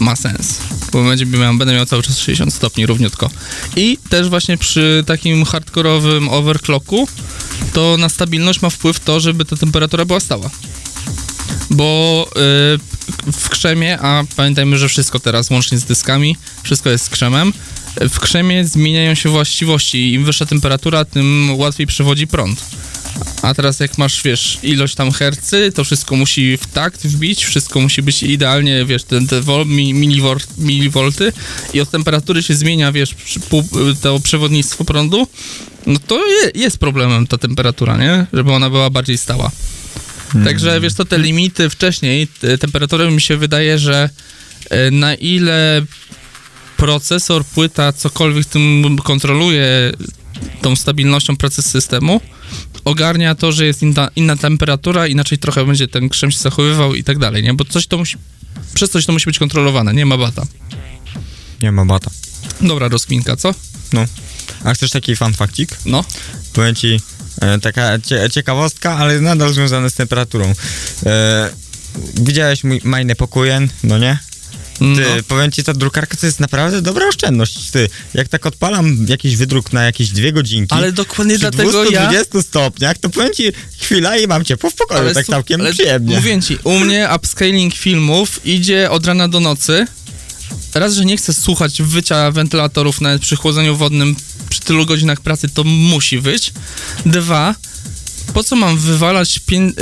ma 0.00 0.16
sens. 0.16 0.58
Bo 0.92 1.04
będzie 1.04 1.26
miał, 1.26 1.54
będę 1.54 1.74
miał 1.74 1.86
cały 1.86 2.02
czas 2.02 2.18
60 2.18 2.54
stopni 2.54 2.86
równiutko. 2.86 3.30
I 3.76 3.98
też 4.08 4.28
właśnie 4.28 4.58
przy 4.58 5.04
takim 5.06 5.44
hardkorowym 5.44 6.28
overclocku 6.28 7.08
to 7.72 7.96
na 7.96 8.08
stabilność 8.08 8.62
ma 8.62 8.70
wpływ 8.70 9.00
to, 9.00 9.20
żeby 9.20 9.44
ta 9.44 9.56
temperatura 9.56 10.04
była 10.04 10.20
stała. 10.20 10.50
Bo 11.70 12.26
y, 12.28 13.32
w 13.32 13.48
krzemie, 13.48 13.98
a 14.00 14.24
pamiętajmy, 14.36 14.78
że 14.78 14.88
wszystko 14.88 15.20
teraz 15.20 15.50
łącznie 15.50 15.78
z 15.78 15.84
dyskami, 15.84 16.36
wszystko 16.62 16.90
jest 16.90 17.04
z 17.04 17.08
krzemem, 17.08 17.52
w 18.10 18.20
krzemie 18.20 18.64
zmieniają 18.64 19.14
się 19.14 19.28
właściwości 19.28 19.98
i 19.98 20.12
im 20.12 20.24
wyższa 20.24 20.46
temperatura, 20.46 21.04
tym 21.04 21.50
łatwiej 21.56 21.86
przewodzi 21.86 22.26
prąd. 22.26 22.64
A 23.42 23.54
teraz 23.54 23.80
jak 23.80 23.98
masz, 23.98 24.22
wiesz, 24.22 24.58
ilość 24.62 24.94
tam 24.94 25.12
hercy, 25.12 25.72
to 25.74 25.84
wszystko 25.84 26.16
musi 26.16 26.56
w 26.56 26.66
takt 26.66 27.06
wbić, 27.06 27.44
wszystko 27.44 27.80
musi 27.80 28.02
być 28.02 28.22
idealnie, 28.22 28.84
wiesz, 28.84 29.04
te, 29.04 29.26
te 29.26 29.40
wol, 29.40 29.66
miliwol, 29.66 30.38
milivolty 30.58 31.32
i 31.74 31.80
od 31.80 31.90
temperatury 31.90 32.42
się 32.42 32.54
zmienia, 32.54 32.92
wiesz, 32.92 33.14
to 34.02 34.20
przewodnictwo 34.20 34.84
prądu, 34.84 35.26
no 35.86 35.98
to 36.06 36.26
je, 36.26 36.50
jest 36.54 36.78
problemem 36.78 37.26
ta 37.26 37.38
temperatura, 37.38 37.96
nie? 37.96 38.26
Żeby 38.32 38.52
ona 38.52 38.70
była 38.70 38.90
bardziej 38.90 39.18
stała. 39.18 39.50
Także, 40.44 40.80
wiesz, 40.80 40.94
to 40.94 41.04
te 41.04 41.18
limity 41.18 41.70
wcześniej, 41.70 42.28
te 42.40 42.58
temperatury 42.58 43.10
mi 43.10 43.20
się 43.20 43.36
wydaje, 43.36 43.78
że 43.78 44.10
e, 44.70 44.90
na 44.90 45.14
ile 45.14 45.82
procesor, 46.76 47.44
płyta, 47.44 47.92
cokolwiek 47.92 48.46
tym 48.46 48.98
kontroluje 49.04 49.92
tą 50.62 50.76
stabilnością 50.76 51.36
pracy 51.36 51.62
systemu, 51.62 52.20
ogarnia 52.84 53.34
to, 53.34 53.52
że 53.52 53.66
jest 53.66 53.82
inna, 53.82 54.08
inna 54.16 54.36
temperatura, 54.36 55.06
inaczej 55.06 55.38
trochę 55.38 55.66
będzie 55.66 55.88
ten 55.88 56.08
krzem 56.08 56.30
się 56.30 56.38
zachowywał 56.38 56.94
i 56.94 57.04
tak 57.04 57.18
dalej, 57.18 57.42
nie? 57.42 57.54
Bo 57.54 57.64
coś 57.64 57.86
to 57.86 57.98
musi, 57.98 58.16
przez 58.74 58.90
coś 58.90 59.06
to 59.06 59.12
musi 59.12 59.26
być 59.26 59.38
kontrolowane, 59.38 59.94
nie 59.94 60.06
ma 60.06 60.16
bata. 60.18 60.46
Nie 61.62 61.72
ma 61.72 61.84
bata. 61.84 62.10
Dobra 62.60 62.88
rozkminka, 62.88 63.36
co? 63.36 63.54
A 64.64 64.74
chcesz 64.74 64.90
taki 64.90 65.16
fun 65.16 65.32
factik? 65.32 65.76
No. 65.86 66.04
Powiem 66.52 66.74
ci, 66.74 67.00
e, 67.40 67.58
taka 67.58 67.98
cie, 67.98 68.30
ciekawostka, 68.30 68.96
ale 68.96 69.20
nadal 69.20 69.52
związana 69.52 69.90
z 69.90 69.94
temperaturą. 69.94 70.54
E, 71.06 71.50
widziałeś 72.14 72.64
mój 72.64 72.80
majny 72.84 73.14
pokojen, 73.14 73.68
no 73.84 73.98
nie? 73.98 74.18
Ty, 74.80 74.86
no. 75.16 75.22
powiem 75.28 75.52
ci, 75.52 75.64
ta 75.64 75.72
drukarka 75.72 76.16
to 76.16 76.26
jest 76.26 76.40
naprawdę 76.40 76.82
dobra 76.82 77.08
oszczędność. 77.08 77.70
Ty, 77.70 77.88
jak 78.14 78.28
tak 78.28 78.46
odpalam 78.46 79.06
jakiś 79.08 79.36
wydruk 79.36 79.72
na 79.72 79.84
jakieś 79.84 80.08
dwie 80.08 80.32
godzinki, 80.32 80.74
Ale 80.74 80.92
dokładnie 80.92 81.34
przy 81.34 81.40
dlatego 81.40 81.84
ja... 81.84 82.08
220 82.08 82.42
stopniach, 82.42 82.98
to 82.98 83.08
powiem 83.08 83.34
ci, 83.34 83.52
chwila 83.78 84.16
i 84.16 84.26
mam 84.26 84.44
ciepło 84.44 84.70
w 84.70 84.74
pokoju, 84.74 85.14
tak 85.14 85.26
su- 85.26 85.32
całkiem 85.32 85.60
ale 85.60 85.72
przyjemnie. 85.72 86.16
Mówię 86.16 86.42
ci, 86.42 86.58
u 86.64 86.78
mnie 86.78 87.08
upscaling 87.16 87.74
filmów 87.74 88.40
idzie 88.44 88.90
od 88.90 89.06
rana 89.06 89.28
do 89.28 89.40
nocy. 89.40 89.86
Raz, 90.74 90.94
że 90.94 91.04
nie 91.04 91.16
chcę 91.16 91.32
słuchać 91.32 91.82
wycia 91.82 92.30
wentylatorów 92.30 93.00
nawet 93.00 93.22
przy 93.22 93.36
chłodzeniu 93.36 93.76
wodnym 93.76 94.16
przy 94.50 94.60
tylu 94.60 94.86
godzinach 94.86 95.20
pracy, 95.20 95.48
to 95.48 95.64
musi 95.64 96.18
wyć. 96.18 96.52
Dwa, 97.06 97.54
po 98.34 98.44
co 98.44 98.56
mam 98.56 98.78
wywalać 98.78 99.38
pię- 99.46 99.72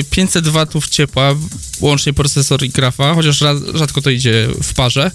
y, 0.00 0.04
500 0.10 0.48
watów 0.48 0.88
ciepła, 0.88 1.34
łącznie 1.80 2.12
procesor 2.12 2.64
i 2.64 2.70
grafa, 2.70 3.14
chociaż 3.14 3.42
rzadko 3.74 4.02
to 4.02 4.10
idzie 4.10 4.48
w 4.62 4.74
parze, 4.74 5.10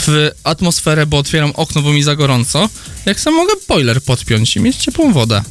w 0.00 0.30
atmosferę, 0.44 1.06
bo 1.06 1.18
otwieram 1.18 1.50
okno, 1.54 1.82
bo 1.82 1.92
mi 1.92 2.02
za 2.02 2.16
gorąco, 2.16 2.68
jak 3.06 3.20
sam 3.20 3.34
mogę 3.34 3.52
boiler 3.68 4.02
podpiąć 4.02 4.56
i 4.56 4.60
mieć 4.60 4.76
ciepłą 4.76 5.12
wodę. 5.12 5.42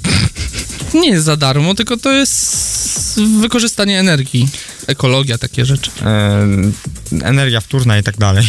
Nie 0.94 1.10
jest 1.10 1.26
za 1.26 1.38
darmo, 1.38 1.76
tylko 1.76 1.98
to 1.98 2.12
jest 2.12 3.20
wykorzystanie 3.40 4.00
energii, 4.00 4.50
ekologia, 4.88 5.38
takie 5.38 5.66
rzeczy. 5.66 5.92
E, 6.06 6.48
energia 7.24 7.62
wtórna 7.62 7.98
i 7.98 8.04
tak 8.04 8.18
dalej. 8.18 8.46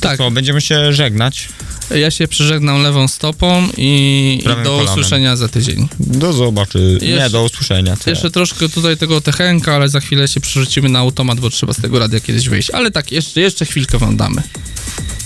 Tak, 0.00 0.18
Co, 0.18 0.30
będziemy 0.30 0.60
się 0.60 0.92
żegnać. 0.92 1.48
ja 1.96 2.10
się 2.10 2.28
przeżegnam 2.28 2.82
lewą 2.82 3.08
stopą 3.08 3.68
i, 3.76 4.38
i 4.42 4.44
do 4.46 4.54
kolanem. 4.54 4.84
usłyszenia 4.84 5.36
za 5.36 5.48
tydzień. 5.48 5.88
Do 6.00 6.32
zobaczy. 6.32 6.98
Nie, 7.02 7.30
do 7.30 7.44
usłyszenia. 7.44 7.96
Co? 7.96 8.10
Jeszcze 8.10 8.30
troszkę 8.30 8.68
tutaj 8.68 8.96
tego 8.96 9.20
techenka, 9.20 9.74
ale 9.74 9.88
za 9.88 10.00
chwilę 10.00 10.28
się 10.28 10.40
przerzucimy 10.40 10.88
na 10.88 10.98
automat, 10.98 11.40
bo 11.40 11.50
trzeba 11.50 11.72
z 11.72 11.76
tego 11.80 11.98
radia 11.98 12.20
kiedyś 12.20 12.48
wyjść. 12.48 12.70
Ale 12.70 12.90
tak, 12.90 13.12
jeszcze, 13.12 13.40
jeszcze 13.40 13.66
chwilkę 13.66 13.98
wam 13.98 14.16
damy. 14.16 14.42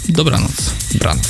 Dobranoc. 0.09 0.53
Dobranoc. 0.93 1.29